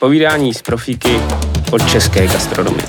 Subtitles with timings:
[0.00, 1.08] Povídání z profíky
[1.72, 2.82] od české gastronomie.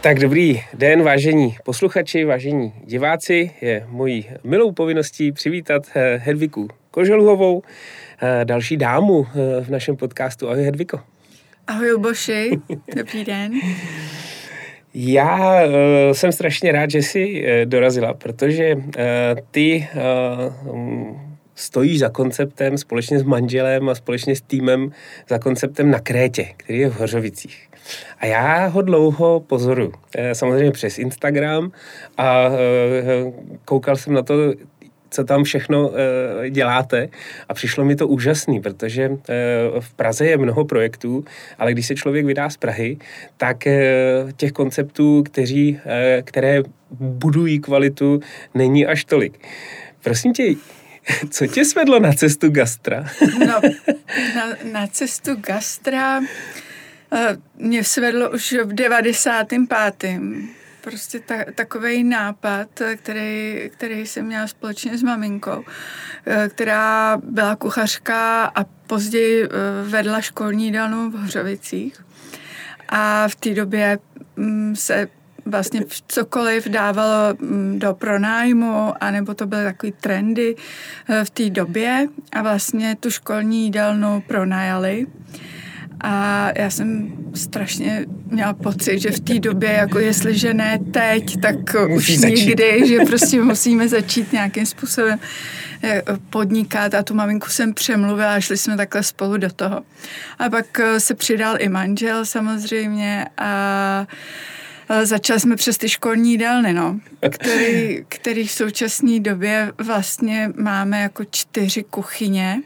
[0.00, 3.50] Tak dobrý den, vážení posluchači, vážení diváci.
[3.60, 7.62] Je mojí milou povinností přivítat eh, Hedviku Koželuhovou,
[8.22, 10.48] eh, další dámu eh, v našem podcastu.
[10.48, 11.00] Ahoj Hedviko.
[11.66, 12.50] Ahoj Boši,
[12.96, 13.52] dobrý den.
[14.94, 15.72] Já uh,
[16.12, 18.82] jsem strašně rád, že jsi uh, dorazila, protože uh,
[19.50, 21.16] ty uh,
[21.54, 24.92] stojíš za konceptem společně s manželem a společně s týmem
[25.28, 27.68] za konceptem na Krétě, který je v Hořovicích.
[28.18, 29.92] A já ho dlouho pozoruju.
[30.32, 31.72] Samozřejmě přes Instagram
[32.18, 32.50] a
[33.64, 34.34] koukal jsem na to,
[35.10, 35.90] co tam všechno
[36.46, 37.08] e, děláte
[37.48, 39.10] a přišlo mi to úžasný, protože e,
[39.80, 41.24] v Praze je mnoho projektů,
[41.58, 42.98] ale když se člověk vydá z Prahy,
[43.36, 43.92] tak e,
[44.36, 48.20] těch konceptů, kteří, e, které budují kvalitu,
[48.54, 49.38] není až tolik.
[50.02, 50.54] Prosím tě,
[51.30, 53.04] co tě svedlo na cestu gastra?
[53.38, 53.60] no,
[54.34, 56.20] na, na cestu gastra
[57.58, 59.60] mě svedlo už v 95
[60.80, 65.64] prostě ta, takový nápad, který, který jsem měla společně s maminkou,
[66.26, 69.48] eh, která byla kuchařka a později eh,
[69.88, 72.04] vedla školní jídelnu v Hřovicích.
[72.88, 73.98] A v té době
[74.36, 75.08] mm, se
[75.46, 80.56] vlastně cokoliv dávalo mm, do pronájmu, anebo to byly takové trendy
[81.08, 85.06] eh, v té době a vlastně tu školní jídelnu pronajali.
[86.00, 91.74] A já jsem strašně měla pocit, že v té době, jako jestliže ne teď, tak
[91.88, 92.34] Musí už začít.
[92.34, 95.18] nikdy, že prostě musíme začít nějakým způsobem
[95.82, 99.82] eh, podnikat a tu maminku jsem přemluvila a šli jsme takhle spolu do toho.
[100.38, 104.06] A pak eh, se přidal i manžel samozřejmě a
[105.02, 111.24] Začali jsme přes ty školní jídelny, no, který, který v současné době vlastně máme jako
[111.30, 112.62] čtyři kuchyně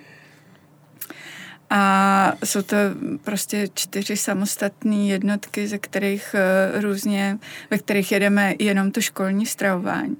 [1.76, 2.76] a jsou to
[3.24, 7.38] prostě čtyři samostatné jednotky, ze kterých eh, různě,
[7.70, 10.16] ve kterých jedeme jenom to školní stravování.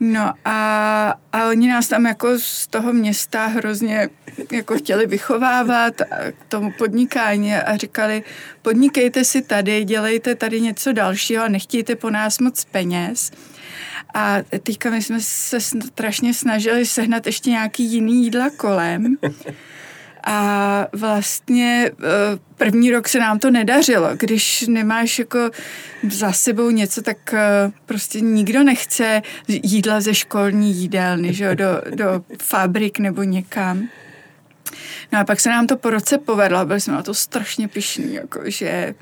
[0.00, 4.08] No a, a oni nás tam jako z toho města hrozně
[4.52, 5.94] jako chtěli vychovávat
[6.30, 8.22] k tomu podnikání a říkali,
[8.62, 13.30] podnikejte si tady, dělejte tady něco dalšího a nechtějte po nás moc peněz.
[14.14, 19.16] A teďka my jsme se strašně snažili sehnat ještě nějaký jiný jídla kolem.
[20.24, 24.10] A vlastně eh, první rok se nám to nedařilo.
[24.16, 25.50] Když nemáš jako
[26.10, 31.82] za sebou něco, tak eh, prostě nikdo nechce jídla ze školní jídelny, že jo, do,
[31.94, 33.88] do fabrik nebo někam.
[35.12, 38.14] No a pak se nám to po roce povedlo, byli jsme na to strašně pišní,
[38.14, 38.94] jako, že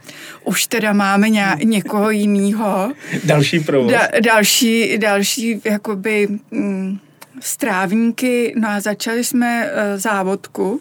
[0.44, 2.92] už teda máme ně, někoho jiného.
[3.24, 3.92] Další provoz.
[3.92, 6.98] Da, další, další jakoby mm,
[7.40, 10.80] strávníky, no a začali jsme uh, závodku,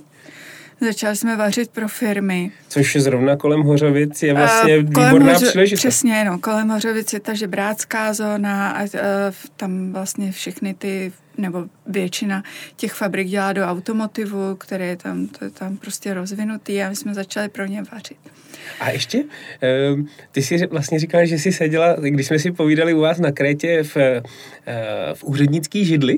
[0.82, 2.52] Začali jsme vařit pro firmy.
[2.70, 5.80] Což zrovna kolem Hořovic je vlastně uh, výborná Hořo- příležitost.
[5.80, 8.90] Přesně, no, kolem Hořovic je ta žebrácká zóna a uh,
[9.56, 12.44] tam vlastně všechny ty nebo většina
[12.76, 16.96] těch fabrik dělá do automotivu, které je tam, to je tam prostě rozvinutý a my
[16.96, 18.18] jsme začali pro ně vařit.
[18.80, 19.24] A ještě,
[19.62, 23.32] ehm, ty si vlastně říkala, že jsi seděla, když jsme si povídali u vás na
[23.32, 24.22] Krétě v, eh,
[25.14, 26.18] v úřednický židli.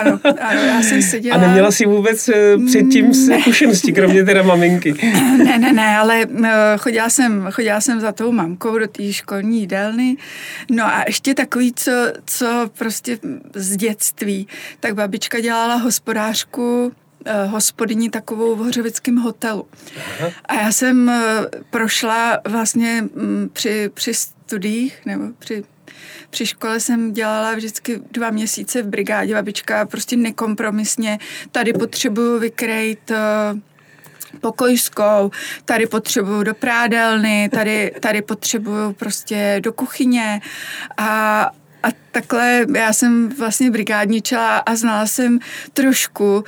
[0.00, 1.36] Ano, ano, já jsem seděla.
[1.36, 4.94] A neměla si vůbec eh, předtím zkušenosti, kromě teda maminky.
[5.38, 9.60] Ne, ne, ne, ale eh, chodila jsem, chodila jsem za tou mamkou do té školní
[9.60, 10.16] jídelny.
[10.70, 11.92] No a ještě takový, co,
[12.26, 13.18] co prostě
[13.54, 14.48] z dětství,
[14.80, 16.92] tak babička dělala hospodářku
[17.28, 19.66] uh, hospodyni takovou v Hořovickém hotelu.
[19.96, 20.30] Aha.
[20.44, 21.14] A já jsem uh,
[21.70, 25.64] prošla vlastně um, při, při studiích nebo při
[26.30, 29.34] při škole jsem dělala vždycky dva měsíce v brigádě.
[29.34, 31.18] Babička prostě nekompromisně.
[31.52, 33.58] Tady potřebuju vykrejt uh,
[34.40, 35.30] pokojskou,
[35.64, 40.40] tady potřebuju do prádelny, tady, tady potřebuju prostě do kuchyně
[40.96, 41.50] a,
[41.82, 45.38] a takhle já jsem vlastně brigádničila a znala jsem
[45.72, 46.44] trošku uh,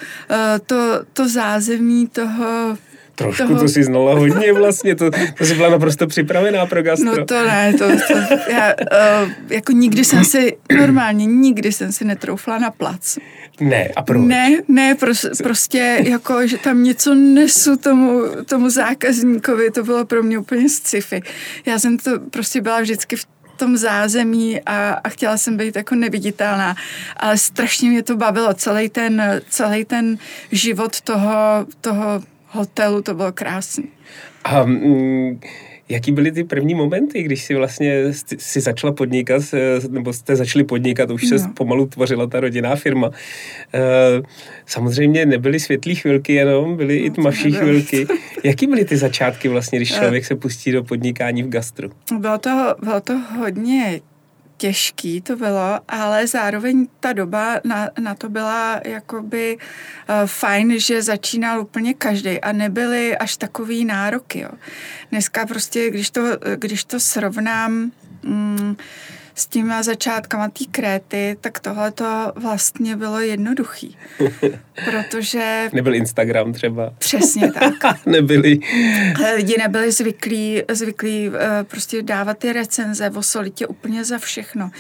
[0.67, 2.79] to, to zázemí toho
[3.15, 3.61] Trošku toho...
[3.61, 7.17] to si znala hodně vlastně, to, to jsi byla naprosto připravená pro gastro.
[7.17, 8.15] No to ne, to, to
[8.53, 8.75] já,
[9.23, 13.19] uh, jako nikdy jsem si, normálně nikdy jsem si netroufla na plac.
[13.61, 14.27] Ne, a proč?
[14.27, 20.23] Ne, ne, pros, prostě jako, že tam něco nesu tomu, tomu zákazníkovi, to bylo pro
[20.23, 21.23] mě úplně sci-fi.
[21.67, 23.27] Já jsem to prostě byla vždycky v
[23.61, 26.77] tom zázemí a, a chtěla jsem být jako neviditelná.
[27.17, 30.19] Ale strašně mě to bavilo, celý ten, celý ten
[30.53, 33.89] život toho, toho hotelu, to bylo krásný.
[34.65, 35.41] Mm,
[35.91, 38.05] jaký byly ty první momenty, když si vlastně
[38.39, 39.43] si začala podnikat,
[39.89, 41.53] nebo jste začali podnikat, už se no.
[41.57, 43.11] pomalu tvořila ta rodinná firma.
[44.67, 48.07] Samozřejmě nebyly světlé chvilky jenom, byly no, i tmavší chvilky.
[48.45, 51.91] Jaký byly ty začátky vlastně, když člověk se pustí do podnikání v gastru?
[52.19, 54.01] Bylo to, bylo to hodně
[54.61, 61.03] těžký to bylo, ale zároveň ta doba na, na to byla jakoby uh, fajn, že
[61.03, 64.41] začínal úplně každý a nebyly až takový nároky.
[64.41, 64.51] Jo.
[65.11, 66.23] Dneska prostě, když to,
[66.57, 67.93] když to srovnám,
[68.23, 68.77] mm,
[69.35, 73.97] s těma začátkama té kréty, tak tohle to vlastně bylo jednoduchý.
[74.85, 75.69] Protože...
[75.73, 76.93] Nebyl Instagram třeba.
[76.99, 77.75] Přesně tak.
[78.07, 78.59] Nebyli.
[79.37, 81.35] Lidi nebyli zvyklí, zvyklí uh,
[81.65, 84.71] prostě dávat ty recenze o solitě úplně za všechno.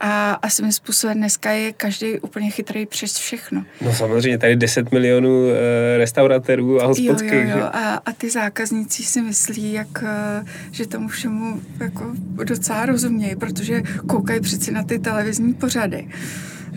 [0.00, 3.64] A, a svým způsobem dneska je každý úplně chytrý přes všechno.
[3.80, 5.52] No samozřejmě, tady 10 milionů uh,
[5.96, 7.32] restauratérů a hospodských.
[7.32, 7.70] Jo, jo, jo.
[7.72, 12.14] A, a ty zákazníci si myslí, jak, uh, že tomu všemu jako
[12.44, 16.08] docela rozumějí, protože koukají přeci na ty televizní pořady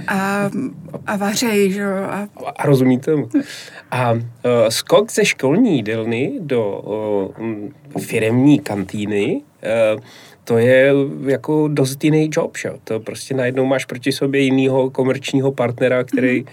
[0.08, 0.50] a,
[1.08, 3.30] a vařejí, že A, a rozumí tomu.
[3.92, 4.20] A uh,
[4.70, 6.82] skok ze školní jídelny do
[7.98, 9.42] uh, firemní kantýny,
[9.96, 10.02] uh,
[10.44, 10.94] to je
[11.28, 12.72] jako dost jiný job, že?
[12.84, 16.48] To prostě najednou máš proti sobě jinýho komerčního partnera, který mm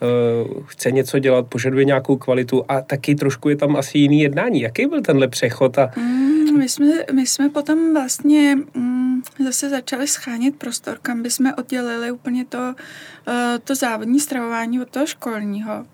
[0.00, 4.60] uh, chce něco dělat, požaduje nějakou kvalitu a taky trošku je tam asi jiný jednání.
[4.60, 5.78] Jaký byl tenhle přechod?
[5.78, 5.90] A...
[5.96, 12.10] Mm, my, jsme, my jsme potom vlastně mm, zase začali schánět prostor, kam bychom oddělili
[12.10, 13.34] úplně to, uh,
[13.64, 15.86] to závodní stravování od toho školního.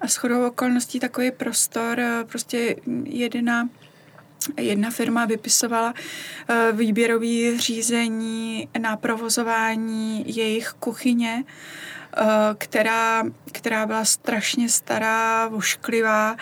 [0.00, 3.68] A shodou okolností takový prostor, uh, prostě jedna
[4.56, 5.94] Jedna firma vypisovala
[6.72, 11.44] výběrové řízení na provozování jejich kuchyně
[12.16, 13.22] Eh, která,
[13.52, 16.36] která byla strašně stará, vošklivá,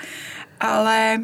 [0.61, 1.21] ale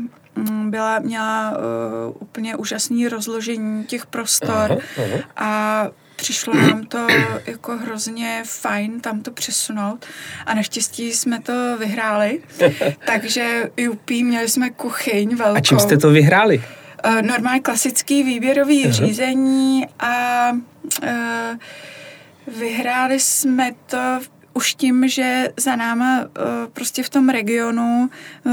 [0.71, 5.25] byla, měla uh, úplně úžasný rozložení těch prostor aha, aha.
[5.37, 7.07] a přišlo nám to
[7.47, 10.07] jako hrozně fajn tam to přesunout
[10.47, 12.43] a naštěstí jsme to vyhráli,
[13.07, 15.57] takže UP měli jsme kuchyň velkou.
[15.57, 16.63] A čím jste to vyhráli?
[17.07, 18.93] Uh, normálně klasický výběrový aha.
[18.93, 20.51] řízení a
[21.03, 21.09] uh,
[22.59, 23.99] vyhráli jsme to
[24.55, 26.27] už tím, že za náma uh,
[26.73, 28.11] prostě v tom regionu
[28.45, 28.53] uh,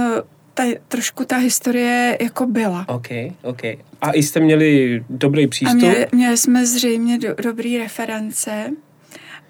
[0.56, 2.86] ta, trošku ta historie jako byla.
[2.88, 3.07] OK,
[3.42, 3.63] OK.
[4.02, 5.72] A jste měli dobrý přístup?
[5.72, 8.72] A měli, měli jsme zřejmě do, dobrý reference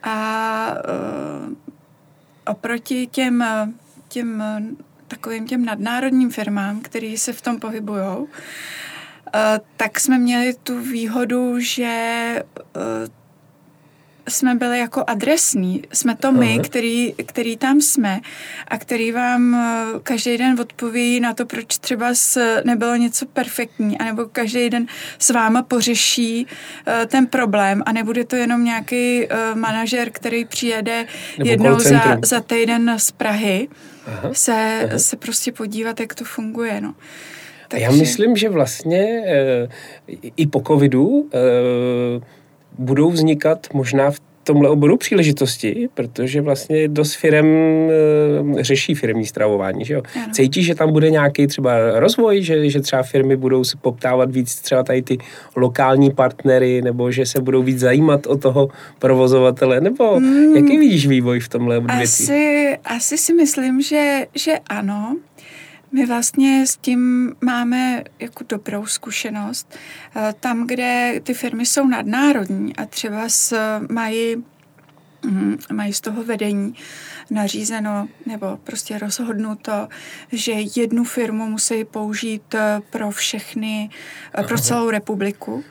[0.04, 0.68] a
[1.48, 1.54] uh,
[2.46, 3.44] oproti těm,
[4.08, 4.44] těm
[5.08, 8.30] takovým těm nadnárodním firmám, který se v tom pohybujou, uh,
[9.78, 12.44] tak jsme měli tu výhodu, že
[12.76, 12.82] uh,
[14.30, 15.84] jsme byli jako adresní.
[15.94, 18.22] Jsme to my, který, který tam jsme
[18.68, 22.14] a který vám eh, každý den odpoví na to, proč třeba
[22.64, 24.86] nebylo něco perfektní, anebo každý den
[25.20, 31.06] s váma pořeší uh, ten problém a nebude to jenom nějaký uh, manažer, který přijede
[31.38, 33.68] nebo jednou za, za týden z Prahy
[34.08, 35.00] aha, se, aha.
[35.00, 36.82] se prostě podívat, jak to funguje.
[36.82, 36.94] No.
[37.68, 37.86] Takže...
[37.86, 39.24] Já myslím, že vlastně
[40.08, 41.30] uh, i po covidu uh,
[42.78, 49.86] budou vznikat možná v tomhle oboru příležitosti, protože vlastně dost firm e, řeší firmní stravování,
[49.86, 50.02] že jo?
[50.32, 54.56] Cítí, že tam bude nějaký třeba rozvoj, že, že třeba firmy budou se poptávat víc
[54.56, 55.18] třeba tady ty
[55.56, 58.70] lokální partnery, nebo že se budou víc zajímat o toho
[59.00, 62.04] provozovatele, nebo hmm, jaký vidíš vývoj v tomhle odvětví?
[62.04, 65.18] Asi, asi si myslím, že, že ano.
[65.96, 69.76] My vlastně s tím máme jako dobrou zkušenost.
[70.16, 73.58] Eh, tam, kde ty firmy jsou nadnárodní a třeba s,
[73.90, 74.36] mají,
[75.26, 76.76] mm, mají z toho vedení
[77.30, 79.88] nařízeno nebo prostě rozhodnuto,
[80.32, 83.90] že jednu firmu musí použít eh, pro všechny,
[84.38, 85.64] eh, pro celou republiku,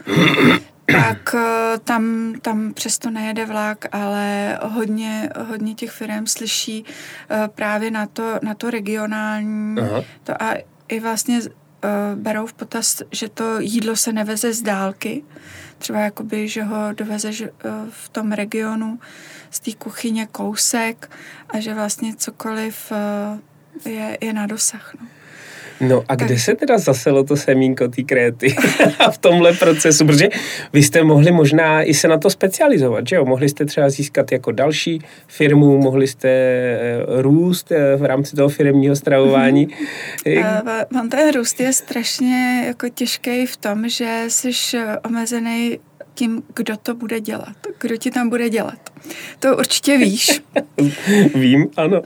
[0.92, 6.84] tak eh, tam, tam přesto nejede vlak, ale hodně, hodně těch firm slyší
[7.30, 10.04] eh, právě na to, na to regionální Aha.
[10.24, 10.54] to a
[10.88, 11.50] i vlastně uh,
[12.14, 15.24] berou v potaz, že to jídlo se neveze z dálky,
[15.78, 17.44] třeba jakoby, že ho dovezeš
[17.90, 18.98] v tom regionu
[19.50, 21.10] z té kuchyně kousek
[21.48, 22.92] a že vlastně cokoliv
[23.84, 24.94] je, je na dosah.
[25.00, 25.06] No.
[25.80, 28.56] No a kde se teda zaselo to semínko té kréty
[29.12, 30.06] v tomhle procesu?
[30.06, 30.28] Protože
[30.72, 33.24] vy jste mohli možná i se na to specializovat, že jo?
[33.24, 38.48] Mohli jste třeba získat jako další firmu, mohli jste eh, růst eh, v rámci toho
[38.48, 39.66] firmního stravování.
[39.66, 40.94] Mm-hmm.
[40.94, 44.50] Uh, ten růst je strašně jako těžký v tom, že jsi
[45.04, 45.78] omezený
[46.14, 48.78] tím, kdo to bude dělat, kdo ti tam bude dělat.
[49.40, 50.42] to určitě víš.
[51.34, 52.02] Vím, ano.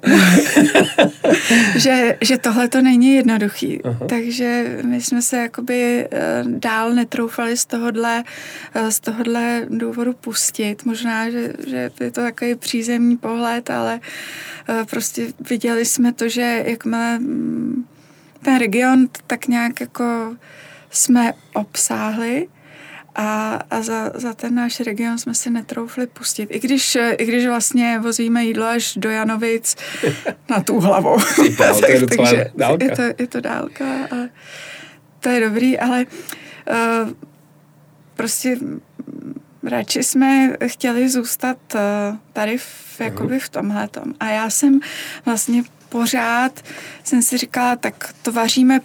[1.77, 3.83] že, že tohle to není jednoduchý.
[3.85, 4.07] Aha.
[4.09, 8.25] Takže my jsme se jakoby eh, dál netroufali z tohohle,
[8.75, 10.85] eh, z tohohle důvodu pustit.
[10.85, 14.01] Možná, že, že je to takový přízemní pohled, ale
[14.69, 17.85] eh, prostě viděli jsme to, že jakmile mm,
[18.43, 20.37] ten region tak nějak jako
[20.91, 22.49] jsme obsáhli,
[23.19, 26.49] a, a za, za ten náš region jsme si netroufli pustit.
[26.51, 29.77] I když, I když vlastně vozíme jídlo až do Janovic
[30.51, 31.19] na tu hlavou.
[31.57, 32.85] to je Takže dálka.
[32.85, 34.31] Je to, je to dálka, ale
[35.21, 37.11] to je dobrý, ale uh,
[38.15, 38.59] prostě
[39.63, 41.81] radši jsme chtěli zůstat uh,
[42.33, 43.89] tady v, jakoby v tomhle
[44.21, 44.81] A já jsem
[45.25, 46.61] vlastně pořád
[47.05, 48.81] jsem si říkala, tak to vaříme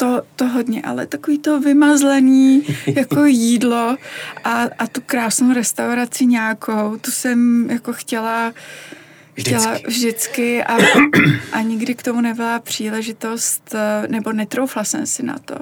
[0.00, 3.96] to, to hodně, ale takový to vymazlený jako jídlo
[4.44, 8.52] a, a tu krásnou restauraci nějakou, tu jsem jako chtěla
[9.40, 10.78] chtěla vždycky, vždycky a,
[11.52, 15.54] a nikdy k tomu nebyla příležitost, eh, nebo netroufla jsem si na to,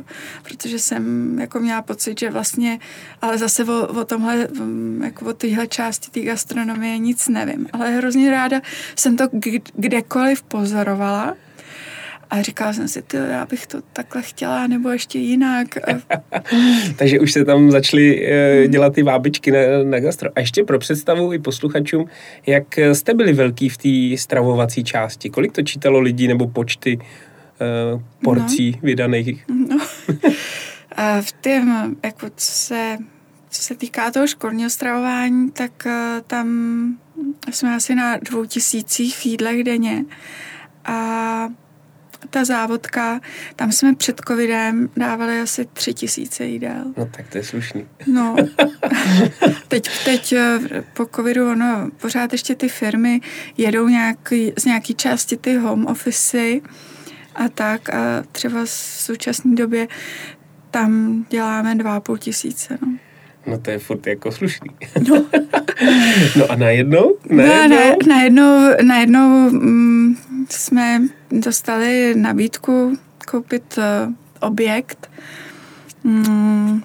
[0.42, 2.78] protože jsem jako měla pocit, že vlastně,
[3.22, 7.90] ale zase o, o tomhle, mm, jako o téhle části té gastronomie nic nevím, ale
[7.90, 8.60] hrozně ráda
[8.96, 9.28] jsem to
[9.74, 11.34] kdekoliv pozorovala
[12.30, 15.68] a říkala jsem si, ty, já bych to takhle chtěla, nebo ještě jinak.
[16.96, 18.28] Takže už se tam začaly
[18.64, 20.30] uh, dělat ty vábičky na, na gastro.
[20.36, 22.08] A ještě pro představu i posluchačům,
[22.46, 25.30] jak jste byli velký v té stravovací části?
[25.30, 28.78] Kolik to čítalo lidí nebo počty uh, porcí no.
[28.82, 29.44] vydaných?
[29.48, 29.78] No.
[30.96, 32.96] A v tom, jako co se,
[33.50, 35.92] co se týká toho školního stravování, tak uh,
[36.26, 36.48] tam
[37.50, 40.04] jsme asi na dvou tisících jídlech denně.
[40.84, 41.48] A
[42.30, 43.20] ta závodka,
[43.56, 46.84] tam jsme před covidem dávali asi tři tisíce jídel.
[46.96, 47.86] No tak to je slušný.
[48.06, 48.36] No,
[49.68, 50.58] teď, teď eh,
[50.94, 53.20] po covidu, ono, pořád ještě ty firmy
[53.56, 56.60] jedou nějaký, z nějaký části ty home office
[57.34, 59.88] a tak a třeba v současné době
[60.70, 62.98] tam děláme dva půl tisíce, no.
[63.46, 64.70] No to je furt jako slušný.
[65.08, 65.26] No,
[66.36, 67.16] no a najednou?
[67.30, 67.68] najednou?
[67.68, 70.16] No, ne, najednou, najednou mm,
[70.50, 72.98] jsme dostali nabídku
[73.30, 75.10] koupit uh, objekt
[76.04, 76.82] mm,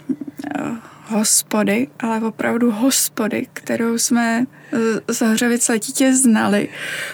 [0.60, 6.70] uh, hospody, ale opravdu hospody, kterou jsme uh, z Hřovic letitě znali.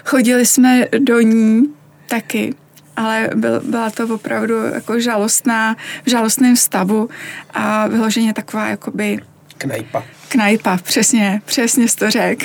[0.05, 1.73] Chodili jsme do ní
[2.07, 2.53] taky
[2.95, 7.09] ale byl, byla to opravdu jako žalostná, v žalostném stavu
[7.53, 9.19] a vyloženě taková jakoby
[9.59, 10.03] Knajpa.
[10.29, 12.43] Knajpa, přesně, přesně jsi to řek.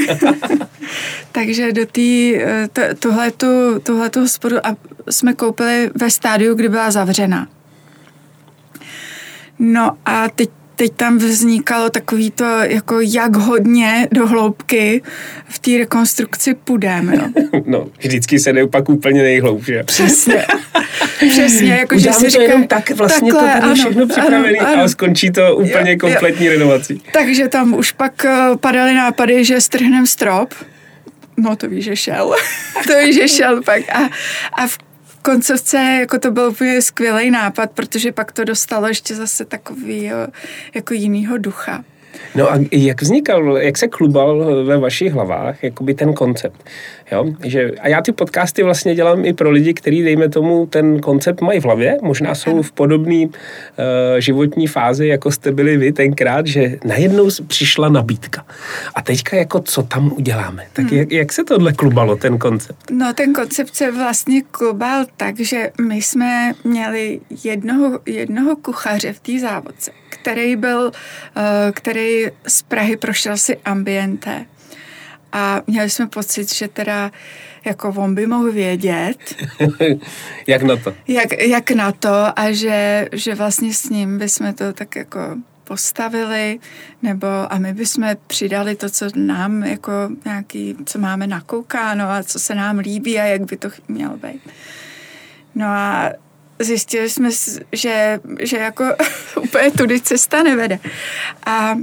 [1.33, 2.05] Takže do té,
[2.99, 4.77] tuhletu, tuhletu hospodu a
[5.11, 7.49] jsme koupili ve stádiu, kdy byla zavřena.
[9.59, 15.03] No a teď teď tam vznikalo takový to, jako jak hodně do hloubky
[15.49, 17.17] v té rekonstrukci půjdeme.
[17.17, 17.33] No.
[17.67, 19.83] no, vždycky se jde pak úplně nejhloub, že?
[19.83, 20.47] Přesně.
[21.31, 25.31] Přesně, jako že si říká, jenom tak, vlastně takhle, to bude všechno připravené a skončí
[25.31, 26.53] to úplně jo, kompletní jo.
[26.53, 27.03] renovací.
[27.13, 30.55] Takže tam už pak uh, padaly nápady, že strhneme strop,
[31.37, 32.35] No to víš, že šel.
[32.87, 33.83] to víš, že šel pak.
[33.93, 34.11] A,
[34.53, 34.79] a v
[35.25, 40.11] koncovce jako to byl úplně skvělý nápad, protože pak to dostalo ještě zase takový
[40.75, 41.85] jako jinýho ducha.
[42.35, 46.65] No a jak vznikal, jak se klubal ve vašich hlavách, jakoby ten koncept?
[47.13, 47.27] Jo?
[47.45, 51.41] Že, a já ty podcasty vlastně dělám i pro lidi, kteří, dejme tomu, ten koncept
[51.41, 53.33] mají v hlavě, možná jsou v podobné uh,
[54.19, 58.47] životní fázi, jako jste byli vy tenkrát, že najednou přišla nabídka.
[58.95, 60.65] A teďka jako co tam uděláme?
[60.73, 60.99] Tak hmm.
[60.99, 62.91] jak, jak se tohle klubalo, ten koncept?
[62.91, 69.21] No ten koncept se vlastně klubal tak, že my jsme měli jednoho, jednoho kuchaře v
[69.21, 71.43] té závodce, který byl, uh,
[71.73, 72.04] který
[72.47, 74.47] z Prahy prošel si ambiente
[75.33, 77.11] a měli jsme pocit, že teda
[77.65, 79.35] jako on by mohl vědět.
[80.47, 80.95] jak na to?
[81.09, 85.21] Jak, jak na to a že, že vlastně s ním bychom to tak jako
[85.65, 86.59] postavili,
[87.03, 89.93] nebo a my bychom přidali to, co nám jako
[90.25, 94.41] nějaký, co máme nakoukáno a co se nám líbí a jak by to mělo být.
[95.55, 96.11] No a
[96.59, 97.29] zjistili jsme,
[97.73, 98.85] že, že jako
[99.43, 100.79] úplně tudy cesta nevede.
[101.47, 101.75] A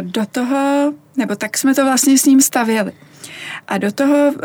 [0.00, 2.92] do toho, nebo tak jsme to vlastně s ním stavěli.
[3.68, 4.40] A do toho uh,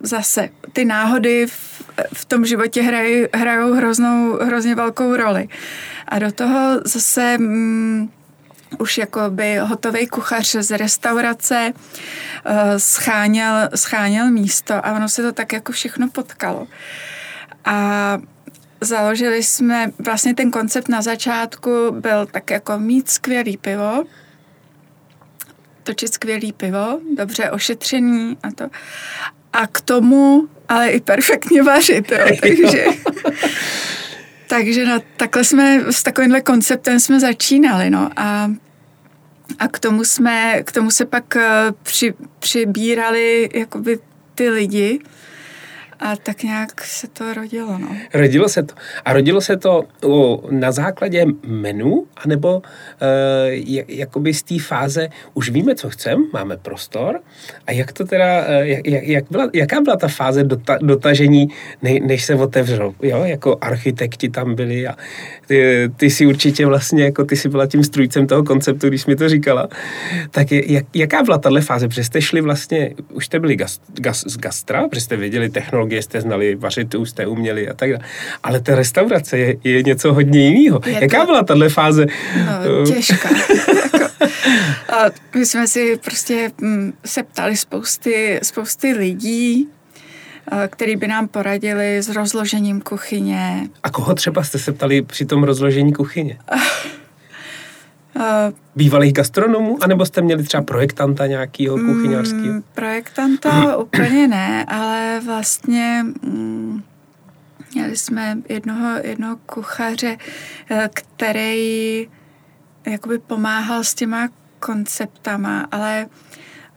[0.00, 1.82] zase ty náhody v,
[2.14, 5.48] v tom životě hrají, hrajou hroznou, hrozně velkou roli.
[6.08, 8.12] A do toho zase um,
[8.78, 15.32] už jako by hotový kuchař z restaurace uh, scháněl, scháněl místo a ono se to
[15.32, 16.66] tak jako všechno potkalo.
[17.64, 18.18] A
[18.80, 24.04] založili jsme, vlastně ten koncept na začátku byl tak jako mít skvělý pivo,
[25.88, 28.64] točit skvělý pivo, dobře ošetřený a to.
[29.52, 32.84] A k tomu ale i perfektně vařit, jo, takže...
[34.48, 38.50] takže na, takhle jsme, s takovýmhle konceptem jsme začínali, no a
[39.58, 43.98] a k tomu jsme, k tomu se pak eh, při, přibírali jakoby
[44.34, 45.00] ty lidi,
[46.00, 47.88] a tak nějak se to rodilo, no.
[48.14, 48.74] Rodilo se to.
[49.04, 49.84] A rodilo se to
[50.50, 52.62] na základě menu, anebo
[53.00, 57.20] e, jakoby z té fáze, už víme, co chceme, máme prostor.
[57.66, 61.48] A jak to teda, e, jak, jak byla, jaká byla ta fáze dota, dotažení,
[61.82, 62.94] ne, než se otevřel?
[63.02, 64.96] Jo, jako architekti tam byli a
[65.48, 69.16] ty, ty si určitě vlastně, jako ty si byla tím strujcem toho konceptu, když mi
[69.16, 69.68] to říkala.
[70.30, 71.88] Tak je, jak, jaká byla tahle fáze?
[71.88, 76.02] Protože jste šli vlastně, už jste byli gas, gas, z gastra, protože jste věděli technologie
[76.02, 78.04] jste znali, vařit už jste uměli a tak dále.
[78.42, 80.80] Ale ta restaurace je, je něco hodně jiného.
[81.00, 82.06] Jaká byla tahle fáze?
[82.46, 83.28] No, těžká.
[83.82, 84.04] jako,
[84.88, 89.68] a my jsme si prostě mm, se ptali spousty, spousty lidí,
[90.70, 93.68] který by nám poradili s rozložením kuchyně.
[93.82, 96.38] A koho třeba jste se ptali při tom rozložení kuchyně?
[98.16, 98.22] Uh,
[98.76, 99.78] Bývalých gastronomů?
[99.80, 102.54] Anebo jste měli třeba projektanta nějakého kuchyňářského?
[102.54, 106.82] Mm, projektanta úplně ne, ale vlastně mm,
[107.74, 110.16] měli jsme jednoho, jednoho kuchaře,
[110.70, 112.08] eh, který
[112.86, 114.28] jakoby pomáhal s těma
[114.60, 116.06] konceptama, ale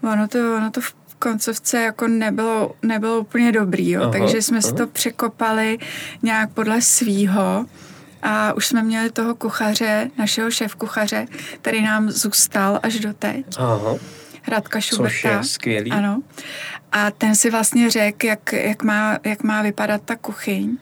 [0.04, 4.58] ono to, ono to v koncovce jako nebylo, nebylo úplně dobrý, jo, aha, takže jsme
[4.58, 4.68] aha.
[4.70, 5.78] si to překopali
[6.24, 7.66] nějak podle svýho
[8.22, 11.28] a už jsme měli toho kuchaře, našeho šéf kuchaře,
[11.62, 13.46] který nám zůstal až do teď.
[13.58, 13.96] Aha.
[14.48, 15.10] Radka Šuberta.
[15.12, 15.92] Což je skvělý.
[15.92, 16.22] Ano.
[16.92, 20.78] A ten si vlastně řekl, jak, jak, má, jak má vypadat ta kuchyň.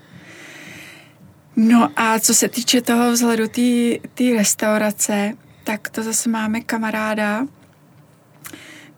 [1.55, 3.48] No a co se týče toho vzhledu
[4.13, 7.46] té restaurace, tak to zase máme kamaráda,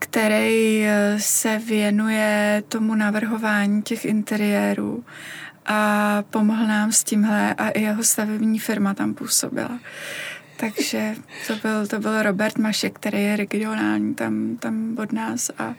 [0.01, 5.03] který eh, se věnuje tomu navrhování těch interiérů
[5.65, 9.79] a pomohl nám s tímhle a i jeho stavební firma tam působila.
[10.57, 11.13] Takže
[11.47, 15.73] to byl, to byl Robert Mašek, který je regionální tam, tam od nás a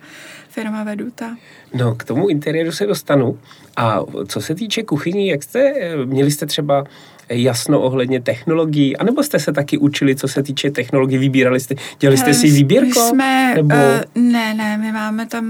[0.49, 1.37] firma Veduta.
[1.75, 3.39] No, k tomu interiéru se dostanu.
[3.77, 5.73] A co se týče kuchyní, jak jste,
[6.05, 6.85] měli jste třeba
[7.35, 12.19] jasno ohledně technologií, anebo jste se taky učili, co se týče technologií, vybírali jste, dělali
[12.19, 13.01] jste si výběrko?
[13.01, 13.75] My jsme, nebo...
[13.75, 15.47] uh, ne, ne, my máme tam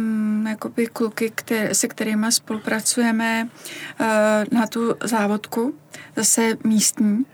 [0.46, 3.48] jakoby kluky, které, se kterými spolupracujeme
[4.00, 4.06] uh,
[4.58, 5.74] na tu závodku,
[6.16, 7.24] zase místní, uh,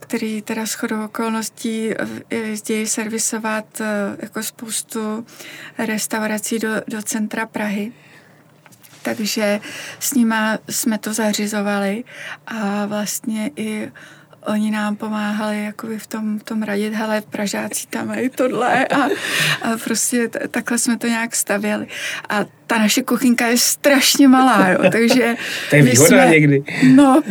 [0.00, 1.90] který teda shodou okolností
[2.30, 3.86] jezdí servisovat uh,
[4.22, 5.26] jako spoustu
[5.78, 7.92] restaurací do, do centra Prahy
[9.06, 9.60] takže
[10.00, 12.04] s nima jsme to zařizovali
[12.46, 13.90] a vlastně i
[14.46, 19.02] oni nám pomáhali jakoby v tom, v tom radit, hele, Pražáci tam mají tohle a,
[19.62, 21.86] a prostě t- takhle jsme to nějak stavěli.
[22.28, 25.34] A ta naše kuchynka je strašně malá, jo, takže...
[25.70, 26.64] to je výhoda jsme, někdy.
[26.94, 27.22] No,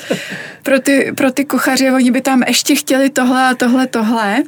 [0.62, 4.42] pro ty, pro ty kuchaře, oni by tam ještě chtěli tohle a tohle, tohle,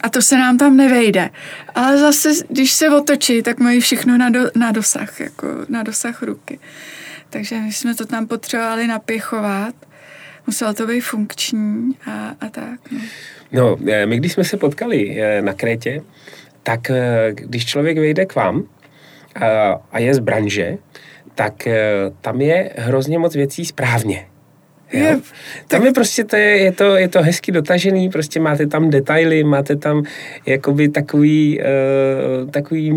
[0.00, 1.30] a to se nám tam nevejde.
[1.74, 6.22] Ale zase, když se otočí, tak mají všechno na, do, na dosah, jako na dosah
[6.22, 6.58] ruky.
[7.30, 9.74] Takže my jsme to tam potřebovali napěchovat.
[10.46, 12.80] Muselo to být funkční a, a tak.
[12.90, 12.98] No.
[13.52, 16.02] no, eh, my když jsme se potkali eh, na Krétě,
[16.62, 18.62] tak eh, když člověk vejde k vám
[19.92, 20.78] a je z branže,
[21.34, 21.68] tak
[22.20, 24.26] tam je hrozně moc věcí správně.
[24.92, 25.20] Jo?
[25.68, 29.44] Tam je prostě, to je, je, to, je to hezky dotažený, prostě máte tam detaily,
[29.44, 30.02] máte tam
[30.46, 32.92] jakoby takový, uh, takový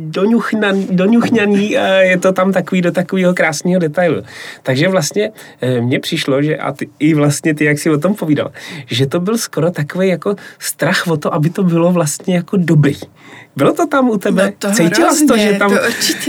[0.00, 4.22] doňuchnan, doňuchňaný a je to tam takový do takového krásného detailu.
[4.62, 8.14] Takže vlastně uh, mně přišlo, že a ty, i vlastně ty, jak si o tom
[8.14, 8.50] povídal,
[8.86, 12.96] že to byl skoro takový jako strach o to, aby to bylo vlastně jako dobrý.
[13.56, 14.44] Bylo to tam u tebe?
[14.44, 15.76] No to Cítila jsi to, že tam, to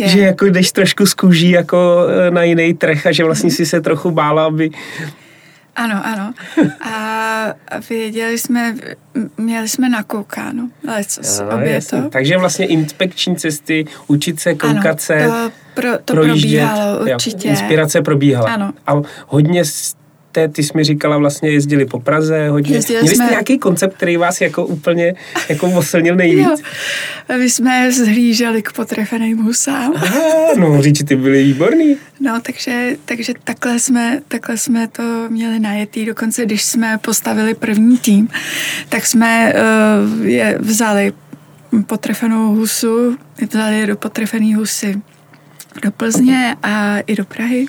[0.05, 3.65] že jako jdeš trošku z kůží jako eh, na jiný trh a že vlastně si
[3.65, 4.69] se trochu bála, aby...
[5.75, 6.33] Ano, ano.
[6.81, 7.53] A
[7.89, 8.75] věděli jsme,
[9.37, 12.09] měli jsme nakoukáno, ale co obě to.
[12.09, 17.47] Takže vlastně inspekční cesty, učit se, koukat ano, se, to, pro, to probíhalo určitě.
[17.47, 18.53] Jo, inspirace probíhala.
[18.53, 18.73] Ano.
[18.87, 18.93] A
[19.27, 19.63] hodně
[20.35, 22.75] jste, ty jsi mi říkala, vlastně jezdili po Praze hodně.
[22.75, 23.25] Jezdili Měli jsme...
[23.25, 25.15] jste nějaký koncept, který vás jako úplně
[25.49, 26.47] jako oslnil nejvíc?
[26.47, 27.37] Jo.
[27.37, 29.93] My jsme zhlíželi k potrefeným husám.
[29.95, 31.97] Aha, no, říči, ty byly výborný.
[32.19, 36.05] No, takže, takže takhle, jsme, takhle jsme to měli najetý.
[36.05, 38.27] Dokonce, když jsme postavili první tým,
[38.89, 41.13] tak jsme uh, je vzali
[41.87, 43.17] potrefenou husu,
[43.51, 45.01] vzali je do potrefený husy
[45.81, 47.65] do Plzně a i do Prahy.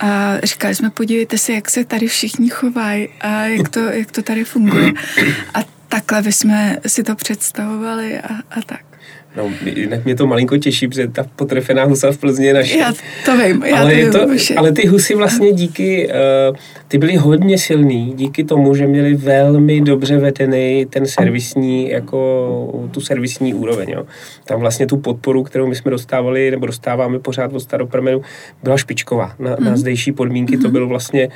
[0.00, 4.22] A říkali jsme, podívejte se, jak se tady všichni chovají a jak to, jak to
[4.22, 4.92] tady funguje.
[5.54, 8.95] A tak takhle bychom si to představovali a, a tak.
[9.36, 12.78] No, jinak mě to malinko těší, protože ta potrefená husa v Plzni je naše.
[12.78, 12.92] Já
[13.24, 14.18] to vím, já ale, to vím, to,
[14.56, 16.08] ale ty husy vlastně díky,
[16.50, 16.56] uh,
[16.88, 23.00] ty byly hodně silný, díky tomu, že měli velmi dobře vedený ten servisní, jako tu
[23.00, 23.90] servisní úroveň.
[23.90, 24.06] Jo.
[24.44, 28.22] Tam vlastně tu podporu, kterou my jsme dostávali, nebo dostáváme pořád od staroprmenu,
[28.62, 29.34] byla špičková.
[29.38, 29.64] Na, mm.
[29.64, 29.76] na mhm.
[29.76, 30.62] zdejší podmínky mm.
[30.62, 30.72] to mhm.
[30.72, 31.32] byl vlastně uh,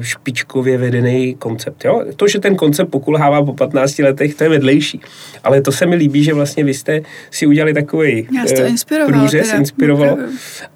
[0.00, 1.84] špičkově vedený koncept.
[1.84, 2.04] Jo.
[2.16, 5.00] To, že ten koncept pokulhává po 15 letech, to je vedlejší.
[5.44, 10.18] Ale to se mi líbí, že vlastně vy jste si udělali takový uh, průřez, inspirovalo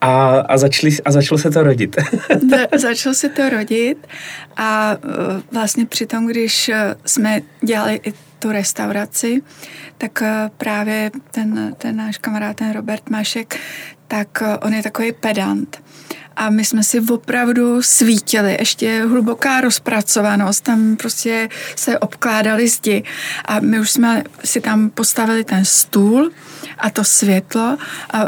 [0.00, 1.96] a, a, začali, a začalo se to rodit.
[2.76, 4.06] začalo se to rodit
[4.56, 6.70] a uh, vlastně při tom, když
[7.06, 9.42] jsme dělali i tu restauraci,
[9.98, 10.22] tak
[10.58, 13.56] právě ten, ten náš kamarád, ten Robert Mašek,
[14.08, 15.84] tak on je takový pedant
[16.36, 23.02] a my jsme si opravdu svítili, ještě hluboká rozpracovanost, tam prostě se obkládali zdi
[23.44, 26.30] a my už jsme si tam postavili ten stůl
[26.78, 27.76] a to světlo
[28.12, 28.24] a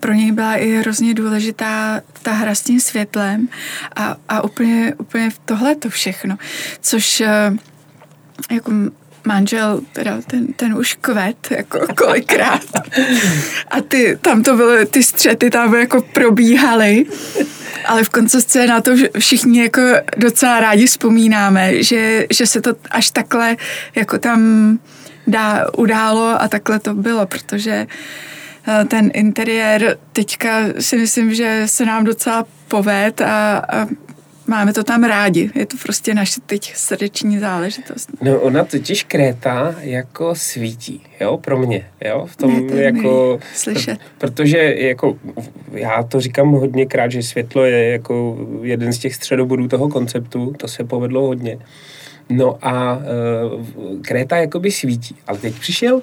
[0.00, 3.48] pro něj byla i hrozně důležitá ta hra s tím světlem
[3.96, 6.36] a, a úplně, úplně tohle to všechno,
[6.80, 7.52] což eh,
[8.50, 8.72] jako
[9.28, 12.62] manžel, teda ten, ten už kvet, jako kolikrát.
[13.70, 17.06] A ty, tam to byly, ty střety tam jako probíhaly.
[17.88, 19.80] Ale v koncovce na to všichni jako
[20.16, 23.56] docela rádi vzpomínáme, že, že se to až takhle
[23.94, 24.78] jako tam
[25.26, 27.86] dá, událo a takhle to bylo, protože
[28.68, 33.86] eh, ten interiér teďka si myslím, že se nám docela poved a, a
[34.48, 35.50] máme to tam rádi.
[35.54, 38.08] Je to prostě naše teď srdeční záležitost.
[38.22, 43.38] No ona totiž Kréta jako svítí, jo, pro mě, jo, v tom jako...
[43.54, 43.98] Slyšet.
[44.18, 45.16] Protože jako,
[45.72, 50.68] já to říkám hodněkrát, že světlo je jako jeden z těch středobodů toho konceptu, to
[50.68, 51.58] se povedlo hodně.
[52.30, 53.02] No a uh,
[54.02, 55.16] Kréta jakoby svítí.
[55.26, 56.02] Ale teď přišel uh,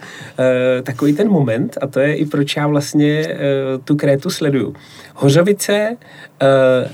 [0.84, 4.76] takový ten moment, a to je i proč já vlastně uh, tu Krétu sleduju.
[5.16, 5.98] Hořovice
[6.42, 6.92] uh,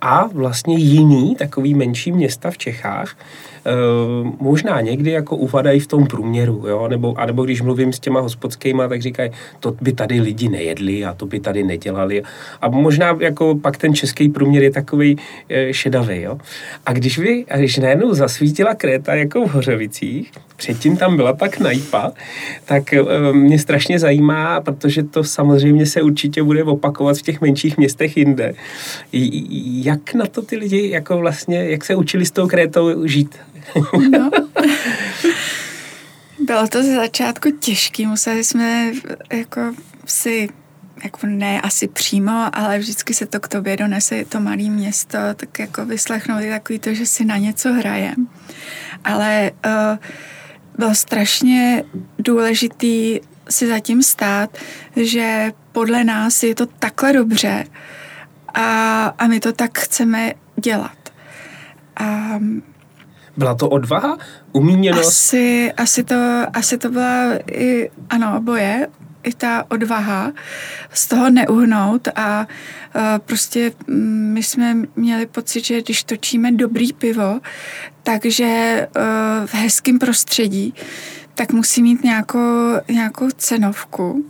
[0.00, 3.16] a vlastně jiný takový menší města v Čechách
[3.68, 3.72] e,
[4.40, 6.88] možná někdy jako uvadají v tom průměru, jo?
[6.88, 11.04] Nebo, a nebo když mluvím s těma hospodskýma, tak říkají, to by tady lidi nejedli
[11.04, 12.22] a to by tady nedělali.
[12.60, 15.16] A možná jako pak ten český průměr je takový
[15.48, 16.22] e, šedavý.
[16.22, 16.38] Jo?
[16.86, 21.58] A když vy, a když najednou zasvítila Kréta jako v Hořovicích, předtím tam byla pak
[21.60, 22.12] najpa,
[22.64, 23.02] tak e,
[23.32, 28.54] mě strašně zajímá, protože to samozřejmě se určitě bude opakovat v těch menších městech jinde.
[29.82, 33.38] Jak na to ty lidi, jako vlastně, jak se učili s tou Krétou žít?
[34.10, 34.30] No.
[36.40, 38.92] Bylo to ze začátku těžké, museli jsme
[39.32, 39.74] jako
[40.06, 40.48] si
[41.04, 45.58] jako ne asi přímo, ale vždycky se to k tobě donese to malé město, tak
[45.58, 48.28] jako vyslechnout je takový to, že si na něco hrajem.
[49.04, 49.98] Ale uh,
[50.78, 51.84] bylo strašně
[52.18, 54.58] důležitý si zatím stát,
[54.96, 57.12] že podle nás je to takhle
[58.54, 60.98] a, a my to tak chceme dělat.
[61.96, 62.38] A
[63.38, 64.18] byla to odvaha?
[64.52, 65.08] Umíněnost?
[65.08, 66.14] Asi, asi, to,
[66.52, 68.88] asi to byla i, ano, oboje,
[69.22, 70.32] i ta odvaha
[70.92, 72.46] z toho neuhnout a
[72.94, 77.40] uh, prostě mm, my jsme měli pocit, že když točíme dobrý pivo,
[78.02, 79.02] takže uh,
[79.46, 80.74] v hezkém prostředí,
[81.34, 84.24] tak musí mít nějakou, nějakou cenovku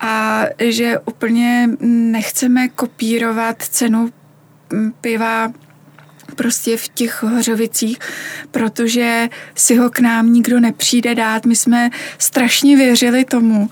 [0.00, 4.10] a že úplně nechceme kopírovat cenu
[4.72, 5.52] mm, piva
[6.36, 7.98] prostě v těch hořovicích,
[8.50, 11.46] protože si ho k nám nikdo nepřijde dát.
[11.46, 13.70] My jsme strašně věřili tomu,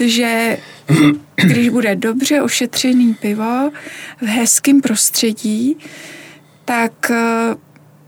[0.00, 0.58] že
[1.36, 3.70] když bude dobře ošetřený pivo
[4.20, 5.76] v hezkém prostředí,
[6.64, 7.54] tak eh,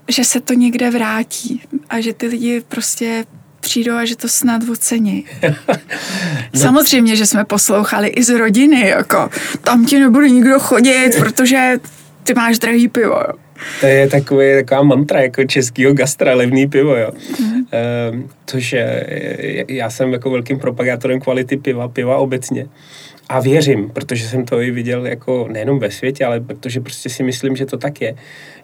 [0.09, 3.25] že se to někde vrátí a že ty lidi prostě
[3.61, 5.25] přijdou a že to snad ocení.
[6.55, 6.61] no.
[6.61, 11.81] Samozřejmě, že jsme poslouchali i z rodiny, jako tam ti nebude nikdo chodit, protože
[12.23, 13.23] ty máš drahý pivo.
[13.81, 17.11] To je takový, taková mantra jako českýho gastra, levný pivo, jo.
[17.41, 17.67] Mm.
[17.73, 18.13] E,
[18.47, 19.07] což je,
[19.69, 22.67] já jsem jako velkým propagátorem kvality piva, piva obecně.
[23.29, 27.23] A věřím, protože jsem to i viděl jako nejenom ve světě, ale protože prostě si
[27.23, 28.15] myslím, že to tak je,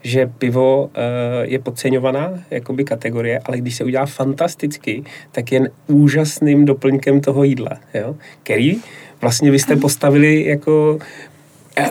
[0.02, 6.64] že pivo e, je podceňovaná jakoby kategorie, ale když se udělá fantasticky, tak je úžasným
[6.64, 8.16] doplňkem toho jídla, jo.
[8.42, 8.80] Který
[9.20, 10.98] vlastně vy jste postavili jako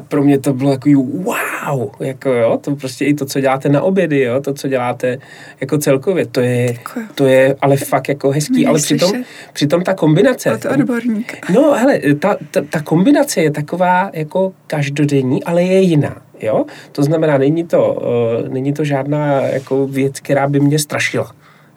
[0.08, 3.82] pro mě to bylo takový wow, jako jo, to prostě i to, co děláte na
[3.82, 5.18] obědy, jo, to, co děláte
[5.62, 6.78] jako celkově, to je,
[7.16, 9.12] to je ale fakt jako hezký, ale přitom,
[9.54, 10.58] přitom ta kombinace.
[10.58, 11.52] To odborník.
[11.54, 16.22] No, hele, ta, ta, ta kombinace je taková jako každodenní, ale je jiná.
[16.42, 16.66] Jo?
[16.92, 17.94] To znamená, není to,
[18.42, 21.32] uh, není to žádná jako věc, která by mě strašila.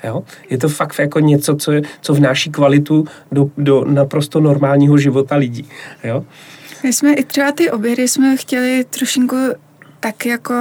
[0.04, 0.22] Jo?
[0.50, 5.36] Je to fakt jako něco, co, je, co vnáší kvalitu do, do naprosto normálního života
[5.36, 5.68] lidí.
[6.04, 6.24] Jo?
[6.82, 9.36] My jsme i třeba ty obědy jsme chtěli trošinku
[10.00, 10.54] tak jako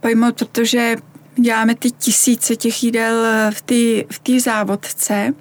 [0.00, 0.96] pojmout, protože
[1.36, 5.34] děláme ty tisíce těch jídel v té v tý závodce.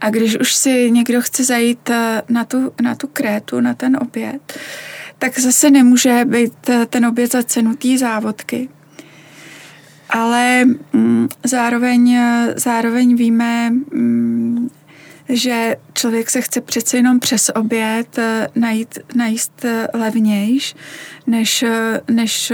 [0.00, 3.98] A když už si někdo chce zajít eh, na tu, na tu krétu, na ten
[4.02, 4.58] oběd,
[5.18, 8.68] tak zase nemůže být eh, ten oběd za cenu té závodky.
[10.10, 14.70] Ale mm, zároveň, eh, zároveň víme, mm,
[15.32, 18.18] že člověk se chce přece jenom přes oběd
[18.54, 19.64] najít, najíst
[19.94, 20.74] levnějš,
[21.26, 21.64] než,
[22.10, 22.52] než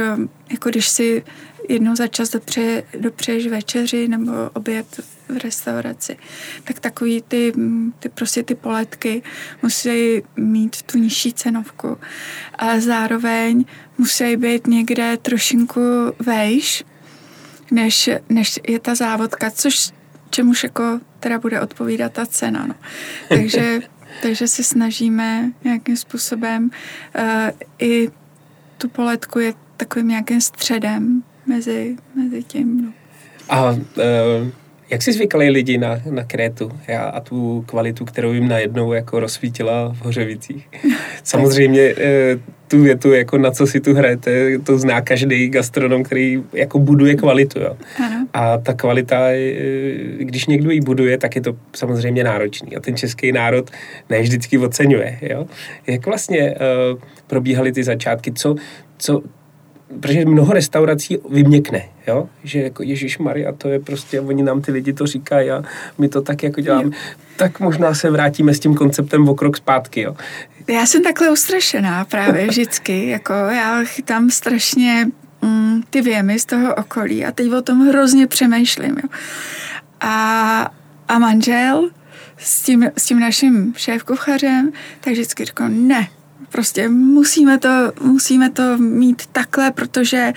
[0.50, 1.24] jako když si
[1.68, 4.86] jednou za čas dopře, dopřeješ večeři nebo oběd
[5.28, 6.16] v restauraci,
[6.64, 7.52] tak takový ty,
[7.98, 9.22] ty prostě ty poletky
[9.62, 11.98] musí mít tu nižší cenovku.
[12.58, 13.64] A zároveň
[13.98, 15.80] musí být někde trošinku
[16.18, 16.84] vejš,
[17.70, 19.90] než, než je ta závodka, což
[20.30, 22.66] čemuž jako teda bude odpovídat ta cena.
[22.66, 22.74] No.
[23.28, 23.80] Takže,
[24.22, 26.70] takže se snažíme nějakým způsobem
[27.18, 27.24] uh,
[27.78, 28.10] i
[28.78, 32.84] tu poletku je takovým nějakým středem mezi, mezi tím.
[32.84, 32.92] No.
[33.48, 33.78] A uh,
[34.90, 39.20] jak jsi zvykali lidi na, na Krétu já, a tu kvalitu, kterou jim najednou jako
[39.20, 40.68] rozsvítila v Hořovicích?
[41.24, 46.42] Samozřejmě uh, tu větu, jako na co si tu hrajete, to zná každý gastronom, který
[46.52, 47.60] jako buduje kvalitu.
[47.60, 47.76] Jo.
[48.04, 48.26] Ano.
[48.32, 49.28] A ta kvalita,
[50.18, 52.76] když někdo ji buduje, tak je to samozřejmě náročný.
[52.76, 53.70] A ten český národ
[54.10, 55.18] ne vždycky oceňuje.
[55.22, 55.46] Jo.
[55.86, 58.32] Jak vlastně uh, probíhaly ty začátky?
[58.32, 58.54] Co,
[58.98, 59.22] co,
[60.00, 62.28] protože mnoho restaurací vyměkne, jo?
[62.44, 65.62] že jako Ježíš Maria, to je prostě, oni nám ty lidi to říkají a
[65.98, 66.90] my to tak jako děláme.
[67.36, 70.00] Tak možná se vrátíme s tím konceptem o krok zpátky.
[70.00, 70.16] Jo?
[70.68, 75.06] Já jsem takhle ustrašená právě vždycky, jako já chytám strašně
[75.42, 78.96] mm, ty věmy z toho okolí a teď o tom hrozně přemýšlím.
[79.02, 79.08] Jo?
[80.00, 80.70] A,
[81.08, 81.90] a manžel
[82.36, 86.08] s tím, s tím naším šéfkuchařem, tak vždycky říkal, ne,
[86.48, 90.32] Prostě musíme to, musíme to mít takhle, protože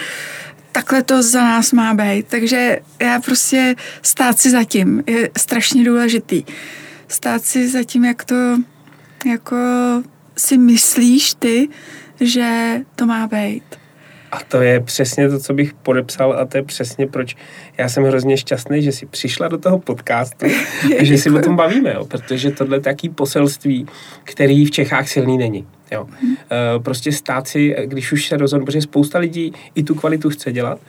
[0.72, 2.28] takhle to za nás má být.
[2.28, 6.44] Takže já prostě stát si zatím je strašně důležitý.
[7.08, 8.36] Stát si zatím, jak to
[9.26, 9.58] jako
[10.38, 11.70] si myslíš ty,
[12.20, 13.81] že to má být.
[14.32, 17.36] A to je přesně to, co bych podepsal a to je přesně proč
[17.78, 20.46] já jsem hrozně šťastný, že jsi přišla do toho podcastu
[21.00, 23.86] a že si o tom bavíme, jo, protože tohle je taký poselství,
[24.24, 25.68] který v Čechách silný není.
[25.92, 26.08] Jo.
[26.22, 26.36] Hmm.
[26.84, 30.80] Prostě stát si, když už se rozhodne, protože spousta lidí i tu kvalitu chce dělat,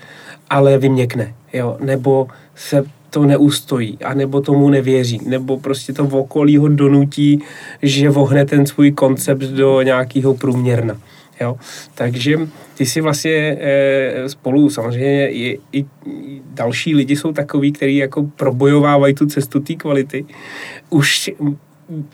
[0.51, 6.57] ale vyměkne, jo, nebo se to neustojí, anebo tomu nevěří, nebo prostě to v okolí
[6.57, 7.43] ho donutí,
[7.83, 11.01] že vohne ten svůj koncept do nějakého průměrna.
[11.43, 11.57] Jo?
[11.95, 12.39] Takže
[12.75, 15.85] ty si vlastně e, spolu, samozřejmě i, i
[16.55, 20.25] další lidi jsou takový, kteří jako probojovávají tu cestu té kvality.
[20.91, 21.31] Už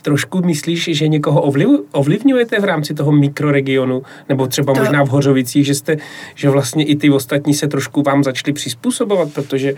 [0.01, 4.79] trošku myslíš, že někoho ovliv, ovlivňujete v rámci toho mikroregionu, nebo třeba to...
[4.79, 5.97] možná v Hořovicích, že, jste,
[6.35, 9.73] že vlastně i ty ostatní se trošku vám začali přizpůsobovat, protože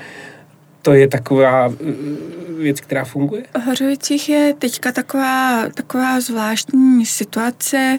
[0.82, 1.76] to je taková uh,
[2.62, 3.43] věc, která funguje?
[3.54, 7.97] V Hořovicích je teďka taková, taková zvláštní situace,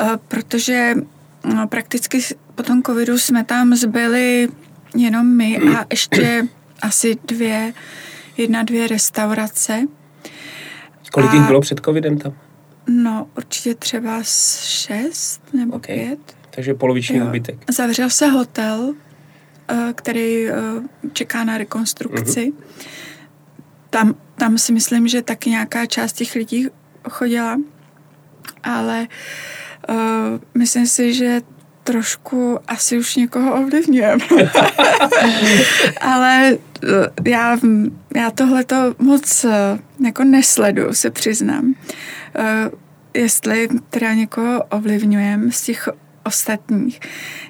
[0.00, 0.94] uh, protože
[1.54, 2.20] no, prakticky
[2.54, 4.48] po tom covidu jsme tam zbyli
[4.96, 6.48] jenom my a ještě
[6.82, 7.72] asi dvě,
[8.36, 9.86] jedna, dvě restaurace.
[11.12, 12.32] Kolik a, jich bylo před covidem tam?
[12.88, 15.96] No, určitě třeba šest nebo okay.
[15.96, 16.18] pět.
[16.50, 17.56] Takže poloviční úbytek.
[17.70, 18.94] Zavřel se hotel,
[19.70, 20.52] Eh, který eh,
[21.12, 22.52] čeká na rekonstrukci.
[22.52, 22.86] Mm-hmm.
[23.90, 26.68] Tam, tam si myslím, že taky nějaká část těch lidí
[27.08, 27.56] chodila,
[28.62, 29.06] ale
[29.88, 29.96] uh,
[30.54, 31.40] myslím si, že
[31.84, 34.24] trošku asi už někoho ovlivňujeme.
[36.00, 36.58] ale
[37.26, 37.58] já,
[38.14, 39.46] já tohle to moc
[40.06, 41.74] jako nesledu, se přiznám.
[43.14, 45.88] Jestli teda někoho ovlivňujeme z těch
[46.28, 47.00] ostatních.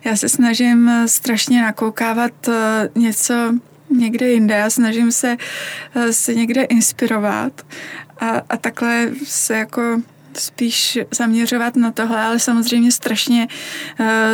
[0.05, 3.35] Já se snažím eh, strašně nakoukávat eh, něco
[3.90, 4.55] někde jinde.
[4.55, 5.37] Já snažím se,
[5.94, 7.66] eh, se někde inspirovat
[8.18, 10.01] a, a takhle se jako
[10.35, 13.48] spíš zaměřovat na tohle, ale samozřejmě strašně,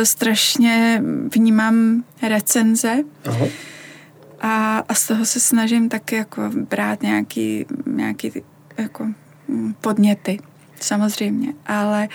[0.03, 1.01] strašně
[1.35, 2.95] vnímám recenze.
[3.25, 3.45] Aha.
[4.41, 8.31] A, a z toho se snažím taky jako brát nějaký, nějaký
[8.77, 9.07] jako
[9.47, 10.39] mm, podněty,
[10.79, 11.53] samozřejmě.
[11.65, 12.07] Ale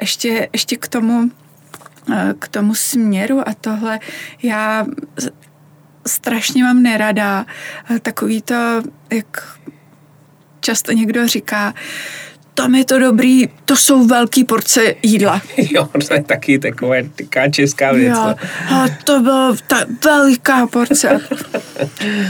[0.00, 1.30] ještě, ještě k tomu
[2.10, 4.00] Eh, k tomu směru a tohle
[4.42, 4.86] já
[6.06, 7.46] strašně mám nerada
[7.90, 9.58] eh, takový to, jak
[10.60, 11.74] často někdo říká,
[12.54, 15.42] tam je to dobrý, to jsou velký porce jídla.
[15.56, 18.16] jo, to je taky taková taká česká věc.
[18.16, 18.34] Jo,
[18.70, 21.20] a to byla ta veliká porce.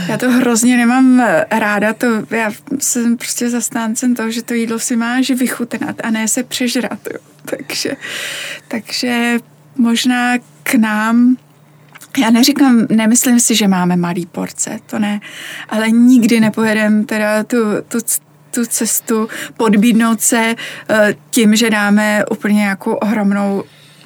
[0.07, 4.95] já to hrozně nemám ráda, to, já jsem prostě zastáncem toho, že to jídlo si
[4.95, 6.99] máš vychutnat a ne se přežrat.
[7.13, 7.19] Jo.
[7.45, 7.91] Takže,
[8.67, 9.37] takže
[9.77, 11.37] možná k nám
[12.17, 15.21] já neříkám, nemyslím si, že máme malý porce, to ne,
[15.69, 17.97] ale nikdy nepojedeme teda tu, tu,
[18.51, 20.55] tu cestu podbídnout se
[20.89, 23.63] eh, tím, že dáme úplně nějakou ohromnou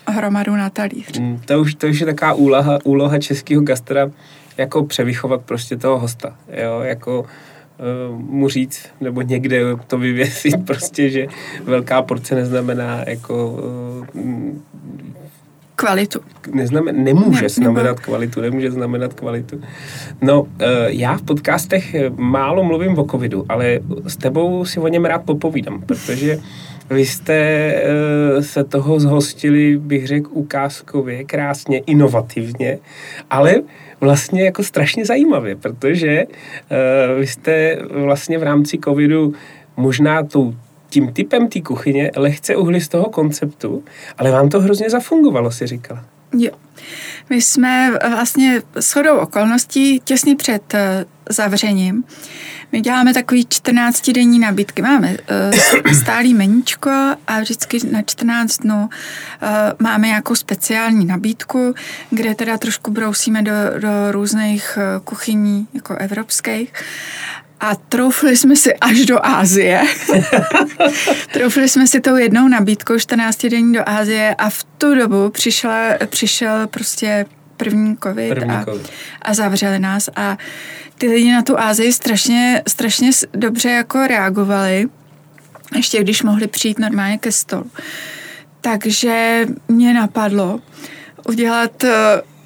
[0.08, 1.20] hromadu na talíř.
[1.20, 4.12] Mm, to, už, to už je taková úloha, úloha českého gastra,
[4.58, 11.10] jako převychovat prostě toho hosta, jo, jako uh, mu říct, nebo někde to vyvěsit prostě,
[11.10, 11.28] že
[11.64, 13.52] velká porce neznamená jako
[14.14, 14.28] uh,
[15.78, 16.20] kvalitu.
[16.54, 18.02] Neznamen, nemůže ne, znamenat nebo...
[18.02, 19.62] kvalitu, nemůže znamenat kvalitu.
[20.22, 25.06] No, eh, já v podcastech málo mluvím o covidu, ale s tebou si o něm
[25.06, 26.40] rád popovídám, protože
[26.90, 32.80] vy jste eh, se toho zhostili, bych řekl, ukázkově, krásně, inovativně,
[33.30, 33.56] ale
[34.02, 39.34] vlastně jako strašně zajímavě, protože eh, vy jste vlastně v rámci covidu
[39.78, 40.54] možná tou
[40.90, 43.84] tím typem té kuchyně lehce uhli z toho konceptu,
[44.18, 46.06] ale vám to hrozně zafungovalo, si říkala.
[46.38, 46.52] Jo.
[47.30, 52.04] My jsme vlastně shodou okolností těsně před eh, zavřením.
[52.72, 54.82] My děláme takový 14-denní nabídky.
[54.82, 55.18] Máme
[55.86, 56.90] uh, stálý meníčko
[57.28, 58.90] a vždycky na 14 dnů
[59.80, 61.74] máme nějakou speciální nabídku,
[62.10, 66.74] kde teda trošku brousíme do, do různých kuchyní jako evropských.
[67.60, 69.84] A troufli jsme si až do Ázie.
[71.34, 75.94] troufli jsme si tou jednou nabídkou 14 denní do Ázie a v tu dobu přišla,
[76.06, 77.26] přišel prostě
[77.58, 78.90] první covid, první a, COVID.
[79.22, 80.38] a zavřeli nás a
[80.98, 84.88] ty lidi na tu Ázii strašně, strašně dobře jako reagovali,
[85.76, 87.72] ještě když mohli přijít normálně ke stolu.
[88.62, 90.60] Takže mě napadlo
[91.28, 91.84] udělat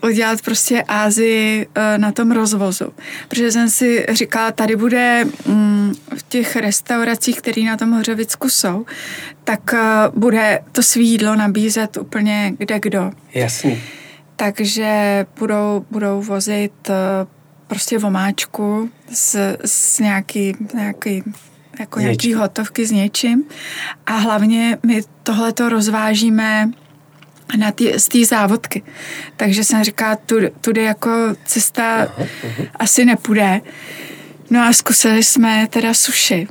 [0.04, 2.94] udělat prostě Ázii eh, na tom rozvozu.
[3.28, 8.86] Protože jsem si říkala, tady bude mm, v těch restauracích, které na tom Hořovicku jsou,
[9.44, 9.80] tak eh,
[10.16, 13.12] bude to svídlo nabízet úplně kde kdo.
[13.34, 13.82] Jasně.
[14.36, 16.94] Takže budou, budou vozit eh,
[17.68, 21.24] prostě vomáčku s, s nějaký, nějaký
[21.80, 23.44] jako nějaký hotovky s něčím
[24.06, 26.70] a hlavně my tohle to rozvážíme
[27.58, 28.84] na tý, z té závodky.
[29.38, 31.12] Takže jsem říkala, tu, tudy jako
[31.46, 32.68] cesta aha, aha.
[32.76, 33.62] asi nepůjde.
[34.50, 36.48] No a zkusili jsme teda suši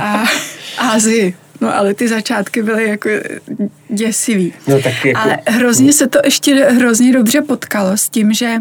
[0.00, 0.24] a
[0.78, 1.34] Ázii.
[1.60, 3.08] No ale ty začátky byly jako
[3.88, 4.52] děsivý.
[4.66, 5.20] No, tak jako...
[5.20, 8.56] Ale hrozně se to ještě hrozně dobře potkalo s tím, že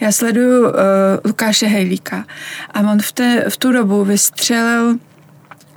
[0.00, 0.74] já sleduju uh,
[1.24, 2.24] Lukáše Hejlíka
[2.74, 4.98] a on v, té, v tu dobu vystřelil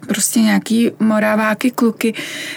[0.07, 2.13] prostě nějaký moraváky kluky,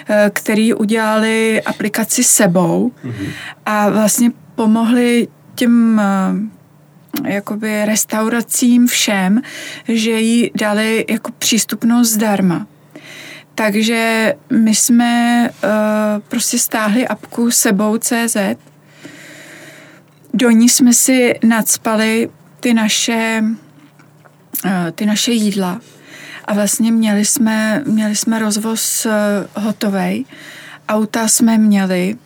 [0.09, 2.93] eh, který udělali aplikaci sebou
[3.67, 6.57] a vlastně pomohli těm eh,
[7.25, 9.43] jakoby restauracím všem,
[9.89, 12.67] že jí dali jako přístupnost zdarma.
[13.55, 15.71] Takže my jsme uh,
[16.29, 18.37] prostě stáhli apku sebou CZ,
[20.35, 22.31] do ní jsme si nadspali
[22.61, 23.45] ty naše,
[24.95, 25.81] ty naše jídla
[26.47, 30.25] a vlastně měli jsme, měli jsme rozvoz uh, hotovej.
[30.89, 32.17] Auta jsme měli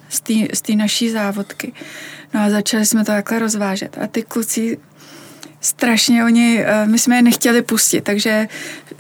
[0.52, 1.72] z té naší závodky.
[2.35, 3.98] No a začali jsme to takhle rozvážet.
[4.02, 4.78] A ty kluci
[5.61, 8.48] strašně oni, uh, my jsme je nechtěli pustit, takže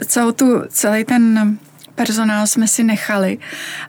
[0.06, 1.58] celou tu, celý ten
[1.94, 3.38] personál jsme si nechali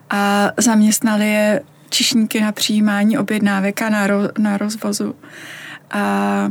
[0.09, 5.15] a zaměstnali je čišníky na přijímání objednávek a na, ro, na rozvozu.
[5.91, 6.49] A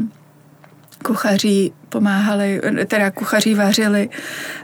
[1.04, 4.08] kuchaří pomáhali, teda kuchaří vařili,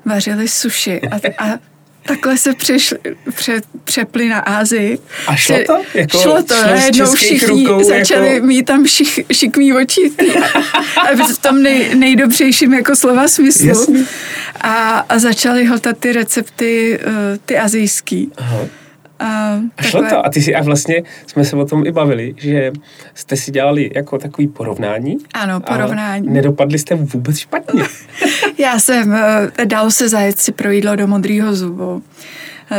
[0.05, 1.59] vařili suši a, a
[2.07, 2.99] takhle se přešli,
[3.35, 4.99] pře, přepli na Ázii.
[5.27, 5.83] A šlo to?
[5.95, 8.47] Jako šlo to, najednou všichni rukou, začali jako...
[8.47, 10.13] mít tam šik, šikmý oči
[11.35, 14.07] v tom nej, nejdobřejším jako slova smyslu.
[14.61, 17.13] A, a začali hltat ty recepty, uh,
[17.47, 18.33] ty azijský.
[18.37, 18.59] Aha.
[19.19, 20.27] A, a šlo to.
[20.27, 22.73] A ty si, a vlastně jsme se o tom i bavili, že
[23.15, 25.17] jste si dělali jako takový porovnání.
[25.35, 26.29] Ano, porovnání.
[26.29, 27.83] nedopadli jste vůbec špatně.
[28.59, 32.03] Já jsem, eh, dal se zajet si pro jídlo do modrýho zubu.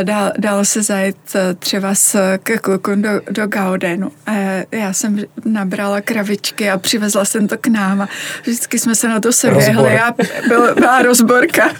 [0.02, 4.12] Dal, dal se zajet eh, třeba s, ke klukům do, do Gaudenu.
[4.26, 4.32] A
[4.72, 8.08] já jsem nabrala kravičky a přivezla jsem to k nám a
[8.42, 10.14] vždycky jsme se na to seběhli a
[10.48, 11.70] byl, byla rozborka.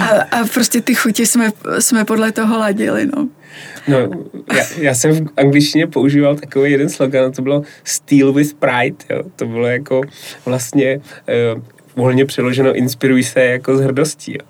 [0.00, 3.28] A, a prostě ty chuti jsme, jsme podle toho ladili, no.
[3.88, 3.98] No,
[4.56, 9.22] já, já jsem v angličtině používal takový jeden slogan, to bylo Steal with Pride, jo.
[9.36, 10.00] To bylo jako
[10.44, 11.00] vlastně
[11.54, 11.62] uh,
[11.96, 14.46] volně přeloženo inspiruj se jako s hrdostí, jo.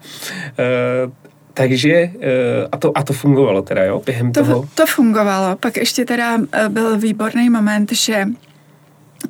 [1.07, 1.13] Uh,
[1.57, 2.13] Takže, eh,
[2.73, 4.69] a to, a to fungovalo teda, jo, během to, toho?
[4.75, 5.57] To fungovalo.
[5.57, 8.27] Pak ještě teda eh, byl výborný moment, že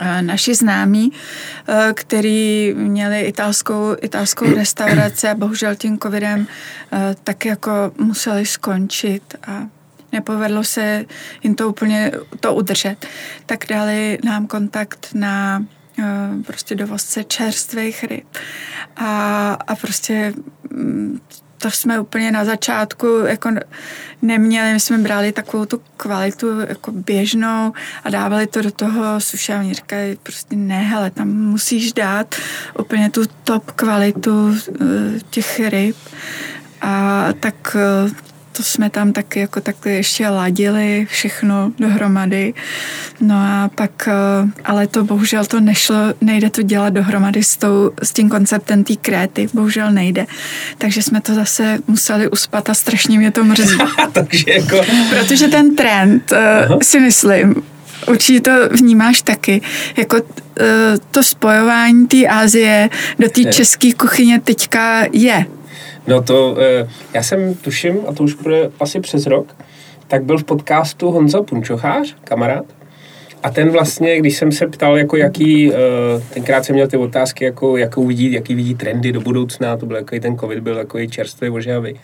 [0.00, 1.12] eh, naši známí,
[1.94, 6.46] který měli italskou, italskou restauraci a bohužel tím covidem
[7.24, 9.66] tak jako museli skončit a
[10.12, 11.04] nepovedlo se
[11.42, 13.06] jim to úplně to udržet,
[13.46, 15.64] tak dali nám kontakt na
[16.46, 18.26] prostě dovozce čerstvých ryb.
[18.96, 20.32] A, a prostě
[20.70, 21.20] mm,
[21.58, 23.50] to jsme úplně na začátku jako
[24.22, 27.72] neměli, my jsme brali takovou tu kvalitu jako běžnou
[28.04, 32.34] a dávali to do toho suše oni říkali prostě ne, hele, tam musíš dát
[32.78, 34.84] úplně tu top kvalitu eh,
[35.30, 35.96] těch ryb.
[36.80, 38.25] A tak eh,
[38.56, 42.54] to jsme tam taky jako takhle ještě ladili všechno dohromady.
[43.20, 44.12] No a pak, eh,
[44.64, 48.96] ale to bohužel to nešlo, nejde to dělat dohromady s, tou, s tím konceptem té
[48.96, 50.26] kréty, bohužel nejde.
[50.78, 53.78] Takže jsme to zase museli uspat a strašně mě to mrzí.
[54.12, 54.80] Takže jako...
[55.10, 56.32] Protože ten trend,
[56.70, 57.54] uh, si myslím,
[58.08, 59.60] určitě to vnímáš taky,
[59.96, 60.22] jako uh,
[61.10, 65.46] to spojování té Asie do té české kuchyně teďka je.
[66.06, 69.56] No to, eh, já jsem tuším, a to už bude asi přes rok,
[70.08, 72.64] tak byl v podcastu Honza Punčochář, kamarád,
[73.42, 75.76] a ten vlastně, když jsem se ptal, jako jaký, eh,
[76.34, 79.96] tenkrát jsem měl ty otázky, jako, jakou vidí, jaký vidí trendy do budoucna, to byl
[79.96, 82.00] jako ten covid, byl jako čerstvý, ožhavý.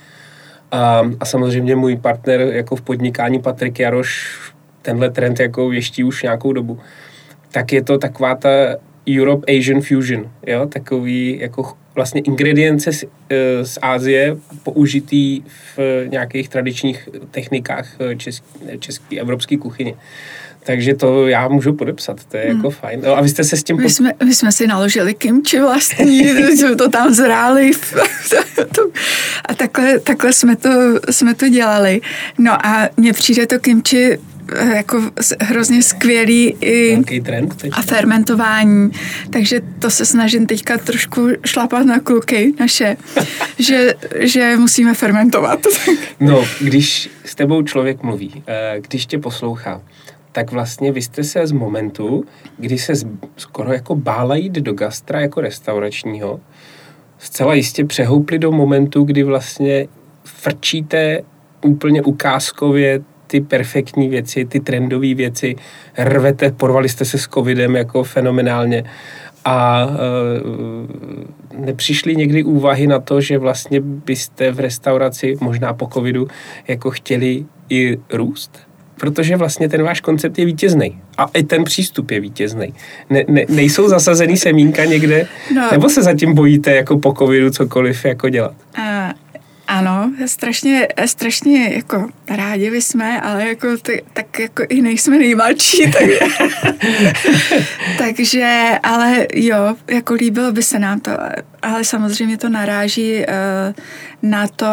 [0.71, 4.39] A, a samozřejmě můj partner jako v podnikání Patrik Jaroš
[4.83, 6.79] tenhle trend jako věští už nějakou dobu.
[7.51, 8.49] Tak je to taková ta
[9.19, 15.43] Europe Asian Fusion, jo, takový jako vlastně ingredience z, eh, z Ázie použitý
[15.77, 19.95] v nějakých tradičních technikách eh, české, české evropské kuchyně.
[20.65, 22.57] Takže to já můžu podepsat, to je hmm.
[22.57, 23.01] jako fajn.
[23.05, 23.77] No a vy jste se s tím...
[23.77, 27.71] My, jsme, my jsme si naložili kimči vlastní, jsme to tam zráli
[29.49, 30.71] a takhle, takhle jsme, to,
[31.11, 32.01] jsme to dělali.
[32.39, 34.32] No a mně přijde to kimči Eh,
[34.75, 35.03] jako
[35.41, 36.99] hrozně skvělý i
[37.73, 38.91] a fermentování.
[39.31, 42.97] Takže to se snažím teďka trošku šlapat na kluky naše,
[43.59, 45.61] že, že musíme fermentovat.
[46.21, 49.83] no, když s tebou člověk mluví, eh, když tě poslouchá,
[50.33, 52.25] tak vlastně vy jste se z momentu,
[52.59, 52.93] kdy se
[53.37, 56.41] skoro jako bála jít do gastra jako restauračního,
[57.19, 59.89] zcela jistě přehoupli do momentu, kdy vlastně
[60.25, 61.23] frčíte
[61.63, 63.01] úplně ukázkově
[63.33, 65.57] ty perfektní věci, ty trendové věci,
[65.99, 68.85] rvete, porvali jste se s covidem jako fenomenálně
[69.45, 76.29] a e, nepřišly někdy úvahy na to, že vlastně byste v restauraci, možná po covidu,
[76.69, 78.59] jako chtěli i růst?
[79.01, 81.01] Protože vlastně ten váš koncept je vítězný.
[81.19, 82.75] A i ten přístup je vítězný.
[83.11, 85.27] Ne, ne, nejsou zasazený semínka někde?
[85.55, 85.69] No.
[85.73, 88.55] Nebo se zatím bojíte jako po covidu cokoliv jako dělat?
[88.79, 89.22] Uh,
[89.73, 96.05] ano, strašně, strašně jako rádi jsme, ale jako ty, tak jako i nejsme nejmladší, tak,
[97.99, 101.11] takže, ale jo, jako líbilo by se nám to,
[101.63, 103.25] ale samozřejmě to naráží uh,
[104.23, 104.67] na to,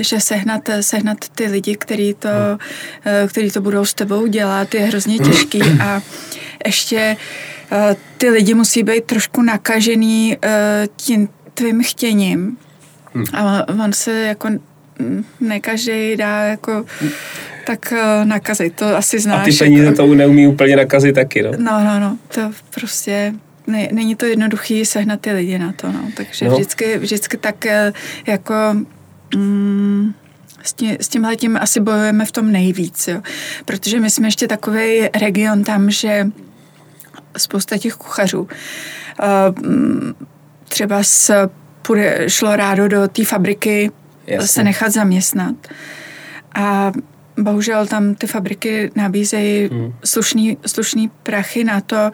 [0.00, 4.80] že sehnat, sehnat ty lidi, který to, uh, který to budou s tebou dělat, je
[4.80, 6.02] hrozně těžký a
[6.66, 7.16] ještě
[7.72, 7.78] uh,
[8.16, 10.50] ty lidi musí být trošku nakažený uh,
[10.96, 12.56] tím tvým chtěním,
[13.14, 13.24] Hmm.
[13.32, 14.48] A on se jako
[15.40, 16.84] ne každý dá jako
[17.66, 19.40] tak uh, nakazit, to asi znáš.
[19.40, 21.50] A ty peníze jako, to neumí úplně nakazit taky, no?
[21.58, 22.40] No, no, no, to
[22.74, 23.34] prostě
[23.66, 26.54] ne, není to jednoduchý sehnat ty lidi na to, no, takže no.
[26.54, 27.92] vždycky, vždycky tak eh,
[28.26, 28.54] jako
[29.36, 30.14] mm,
[30.62, 33.20] s, tím, s tímhle tím asi bojujeme v tom nejvíc, jo.
[33.64, 36.26] Protože my jsme ještě takový region tam, že
[37.36, 38.48] spousta těch kuchařů uh,
[40.68, 41.48] třeba s
[41.82, 43.90] půjde, šlo rádo do té fabriky
[44.26, 44.48] Jasně.
[44.48, 45.54] se nechat zaměstnat.
[46.54, 46.92] A
[47.38, 49.92] bohužel tam ty fabriky nabízejí hmm.
[50.04, 52.10] slušný, slušný prachy na to,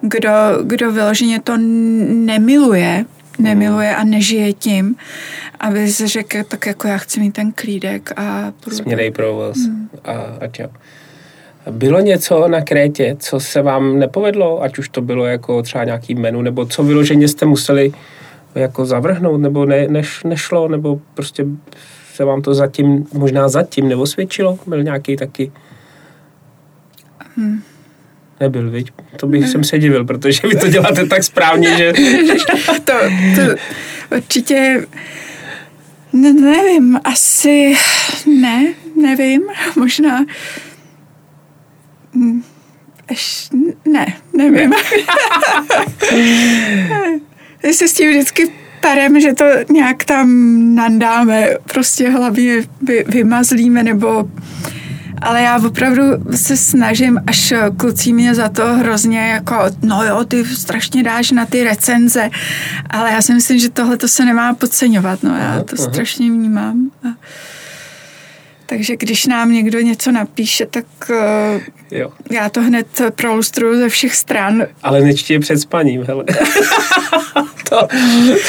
[0.00, 0.30] kdo,
[0.62, 3.04] kdo vyloženě to nemiluje,
[3.38, 4.96] nemiluje a nežije tím,
[5.60, 8.52] aby se řekl, tak jako já chci mít ten klídek a...
[8.72, 9.88] Směnej provoz hmm.
[10.04, 10.68] a, a čau.
[11.70, 16.14] Bylo něco na Krétě, co se vám nepovedlo, ať už to bylo jako třeba nějaký
[16.14, 17.92] menu, nebo co vyloženě jste museli
[18.54, 21.46] jako zavrhnout, nebo ne, neš, nešlo, nebo prostě
[22.14, 24.58] se vám to zatím, možná zatím neosvědčilo?
[24.66, 25.52] Byl nějaký taky...
[27.36, 27.62] Hmm.
[28.40, 28.92] Nebyl, viď?
[29.16, 29.48] To bych ne.
[29.48, 31.92] jsem se divil, protože vy to děláte tak správně, že...
[32.84, 32.92] to,
[33.34, 33.42] to
[34.16, 34.86] určitě...
[36.12, 37.76] Ne, nevím, asi
[38.40, 39.42] ne, nevím,
[39.76, 40.24] možná...
[42.14, 42.42] Hmm,
[43.84, 44.72] ne, nevím.
[47.62, 50.28] My se s tím vždycky perem, že to nějak tam
[50.74, 54.30] nandáme, prostě hlavně vy, vymazlíme, nebo
[55.22, 56.02] ale já opravdu
[56.34, 61.46] se snažím, až kluci mě za to hrozně jako, no jo, ty strašně dáš na
[61.46, 62.30] ty recenze,
[62.90, 65.90] ale já si myslím, že tohle to se nemá podceňovat, no já to aha.
[65.90, 66.90] strašně vnímám.
[67.04, 67.08] A
[68.68, 71.60] takže když nám někdo něco napíše, tak uh,
[71.90, 72.10] jo.
[72.30, 74.66] já to hned prolustruju ze všech stran.
[74.82, 76.24] Ale nečtí je před spaním, hele.
[77.68, 77.88] to,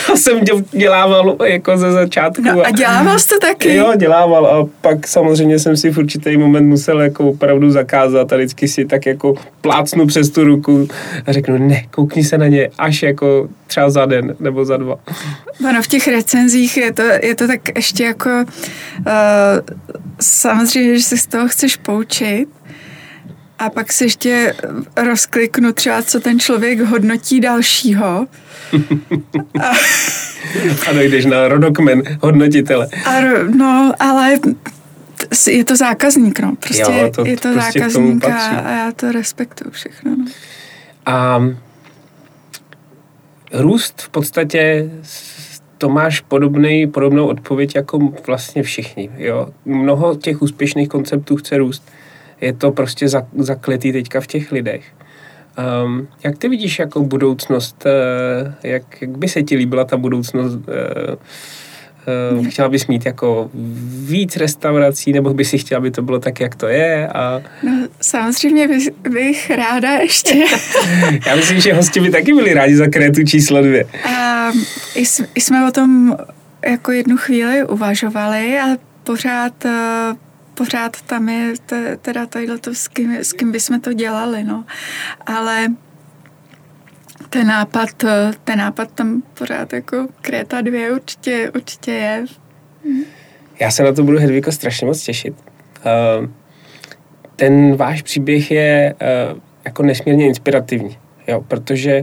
[0.08, 0.40] to jsem
[0.72, 2.42] dělával jako ze začátku.
[2.42, 3.76] No a dělával jsi to taky?
[3.76, 8.36] Jo, dělával a pak samozřejmě jsem si v určitý moment musel jako opravdu zakázat a
[8.36, 10.88] vždycky si tak jako plácnu přes tu ruku
[11.26, 14.96] a řeknu, ne, koukni se na ně až jako třeba za den nebo za dva.
[15.70, 21.18] Ono v těch recenzích je to, je to tak ještě jako uh, samozřejmě, že se
[21.18, 22.50] z toho chceš poučit,
[23.60, 24.56] a pak se ještě
[24.98, 28.28] rozkliknu třeba, co ten člověk hodnotí dalšího.
[29.62, 29.68] a,
[30.90, 32.88] a dojdeš na rodokmen hodnotitele.
[33.06, 33.22] A,
[33.56, 34.40] no, ale
[35.48, 36.56] je to zákazník, no.
[36.56, 40.16] Prostě jo, to, je to prostě zákazník a, a já to respektuju všechno.
[40.16, 40.26] No.
[41.06, 41.44] A
[43.54, 44.92] růst v podstatě
[45.80, 49.10] to máš podobný, podobnou odpověď jako vlastně všichni.
[49.18, 49.48] Jo?
[49.66, 51.92] Mnoho těch úspěšných konceptů chce růst.
[52.42, 53.08] Je to prostě
[53.38, 54.84] zakletý teďka v těch lidech.
[55.84, 60.56] Um, jak ty vidíš jako budoucnost, uh, jak, jak by se ti líbila ta budoucnost
[60.56, 60.64] uh,
[62.38, 63.50] Uh, chtěla bys mít jako
[64.06, 67.08] víc restaurací, nebo by si chtěla, aby to bylo tak, jak to je?
[67.08, 67.42] A...
[67.64, 70.46] No, samozřejmě bych, bych ráda ještě.
[71.26, 73.86] Já myslím, že hosti by taky byli rádi za krétu číslo dvě.
[74.16, 74.52] A,
[74.96, 76.18] i, jsme o tom
[76.66, 79.72] jako jednu chvíli uvažovali, ale pořád uh,
[80.60, 81.54] pořád tam je
[82.02, 84.66] teda tadyhle to, s kým, s kým bychom to dělali, no.
[85.26, 85.68] Ale
[87.30, 87.90] ten nápad,
[88.44, 92.26] ten nápad tam pořád jako Kréta 2 určitě, určitě je.
[93.60, 95.34] Já se na to budu, Hedviko, strašně moc těšit.
[95.86, 96.30] Uh,
[97.36, 98.96] ten váš příběh je
[99.32, 102.02] uh, jako nesmírně inspirativní, jo, protože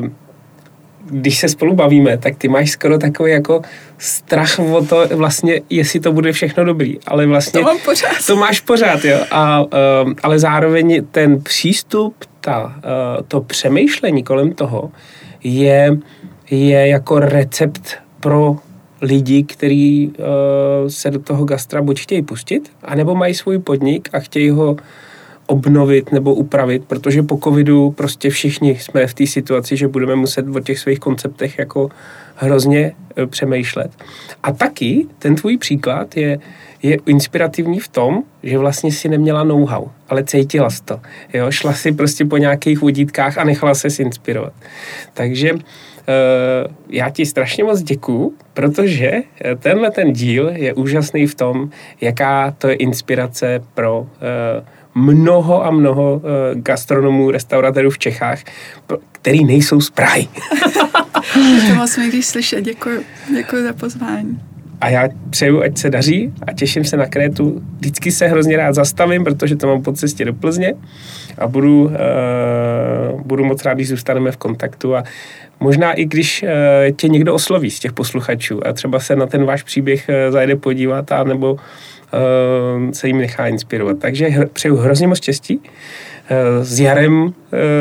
[0.00, 0.08] uh,
[1.04, 3.62] když se spolu bavíme, tak ty máš skoro takový jako
[3.98, 8.26] strach o to vlastně, jestli to bude všechno dobrý, ale vlastně to, mám pořád.
[8.26, 9.68] to máš pořád, jo, a, uh,
[10.22, 12.72] ale zároveň ten přístup, ta, uh,
[13.28, 14.90] to přemýšlení kolem toho
[15.44, 15.98] je,
[16.50, 18.56] je jako recept pro
[19.02, 24.18] lidi, kteří uh, se do toho gastra buď chtějí pustit, anebo mají svůj podnik a
[24.18, 24.76] chtějí ho
[25.46, 30.56] obnovit nebo upravit, protože po covidu prostě všichni jsme v té situaci, že budeme muset
[30.56, 31.88] o těch svých konceptech jako
[32.40, 33.90] hrozně e, přemýšlet.
[34.42, 36.38] A taky ten tvůj příklad je,
[36.82, 41.00] je inspirativní v tom, že vlastně si neměla know-how, ale cítila jsi to.
[41.32, 41.50] Jo?
[41.50, 44.52] Šla si prostě po nějakých vodítkách a nechala se inspirovat.
[45.14, 45.60] Takže uh,
[46.88, 49.12] já ti strašně moc děkuju, protože
[49.58, 51.70] tenhle ten díl je úžasný v tom,
[52.00, 54.06] jaká to je inspirace pro
[54.94, 56.22] mnoho a mnoho
[56.54, 58.38] gastronomů, restauratérů v Čechách,
[59.12, 60.28] který nejsou z Prahy.
[61.68, 63.04] to moc mi když slyšet, děkuji.
[63.34, 64.40] Děkuji za pozvání.
[64.80, 67.62] A já přeju, ať se daří a těším se na Krétu.
[67.78, 70.74] Vždycky se hrozně rád zastavím, protože to mám po cestě do Plzně
[71.38, 75.04] a budu, uh, budu moc rád, když zůstaneme v kontaktu a
[75.60, 76.48] možná i když uh,
[76.96, 80.56] tě někdo osloví z těch posluchačů a třeba se na ten váš příběh uh, zajde
[80.56, 81.60] podívat a nebo uh,
[82.90, 83.98] se jim nechá inspirovat.
[83.98, 85.60] Takže hr, přeju hrozně moc štěstí.
[86.30, 87.32] Uh, s jarem uh,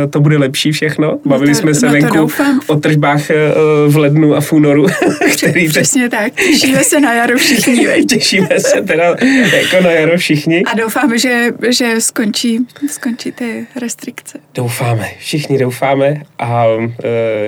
[0.09, 1.19] to bude lepší všechno.
[1.25, 2.31] Bavili no to, jsme se no venku
[2.67, 4.85] o tržbách uh, v lednu a v únoru.
[5.37, 6.33] který Přesně tak.
[6.33, 7.87] Těšíme se na jaro všichni.
[8.09, 9.15] Těšíme se teda
[9.53, 10.63] jako na jaro všichni.
[10.63, 14.39] A doufáme, že, že skončí, skončí ty restrikce.
[14.55, 15.09] Doufáme.
[15.19, 16.65] Všichni doufáme a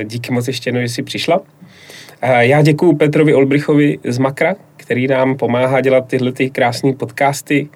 [0.04, 1.42] díky moc ještě jednou, že jsi přišla.
[2.40, 7.70] Já děkuji Petrovi Olbrichovi z Makra, který nám pomáhá dělat tyhle ty krásné podcasty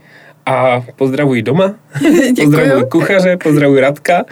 [0.46, 1.76] a pozdravuji doma,
[2.44, 4.26] pozdravuji kuchaře, pozdravuji Radka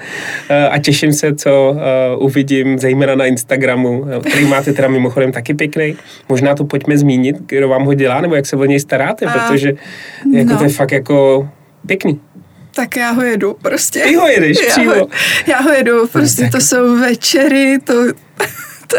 [0.49, 5.31] eh, a těším se, co eh, uvidím zejména na Instagramu, eh, který máte teda mimochodem
[5.31, 5.97] taky pěkný.
[6.29, 9.31] Možná to pojďme zmínit, kdo vám ho dělá, nebo jak se o něj staráte, a,
[9.31, 9.73] protože
[10.33, 10.57] jako no.
[10.57, 11.49] to je fakt jako
[11.87, 12.19] pěkný.
[12.75, 13.99] Tak já ho jedu prostě.
[13.99, 14.93] Ty ho jedeš přímo.
[14.93, 15.07] Já ho,
[15.47, 17.93] já ho jedu, prostě no, to jsou večery, to,
[18.87, 18.97] to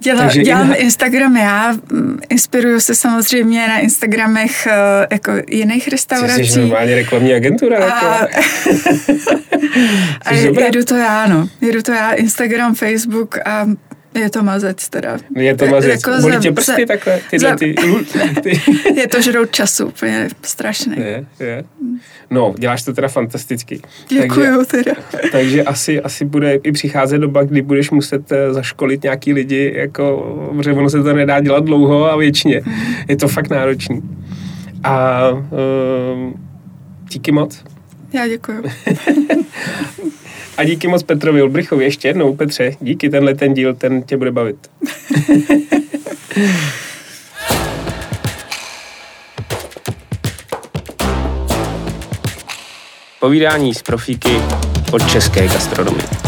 [0.00, 0.80] Děla, dělám jinak...
[0.80, 6.46] Instagram já, mm, inspiruju se samozřejmě na Instagramech uh, jako jiných restaurací.
[6.46, 7.78] Jsi normálně reklamní agentura.
[7.78, 8.30] A, jako.
[10.24, 11.48] a jedu to já, no.
[11.60, 13.66] Jedu to já, Instagram, Facebook a
[14.20, 15.18] je to mazec teda.
[15.36, 15.90] Je to mazec.
[15.90, 17.20] Jako Bolí tě prsty za, takhle?
[17.30, 17.74] Tyhle, za, ty,
[18.42, 18.60] ty.
[19.00, 20.96] je to žrout času, úplně strašný.
[20.98, 21.64] Je, je.
[22.30, 23.80] No, děláš to teda fantasticky.
[24.08, 25.28] Děkuju takže, teda.
[25.32, 30.36] takže asi, asi bude i přicházet doba, kdy budeš muset eh, zaškolit nějaký lidi, jako,
[30.56, 32.62] protože ono se to nedá dělat dlouho a věčně.
[33.08, 34.02] Je to fakt náročný.
[34.84, 36.32] A uh,
[37.08, 37.64] díky moc.
[38.12, 38.62] Já děkuju.
[40.56, 44.30] A díky moc Petrovi Ulbrichovi ještě jednou, Petře, díky tenhle ten díl, ten tě bude
[44.30, 44.56] bavit.
[53.20, 54.30] Povídání z profíky
[54.92, 56.25] od české gastronomie.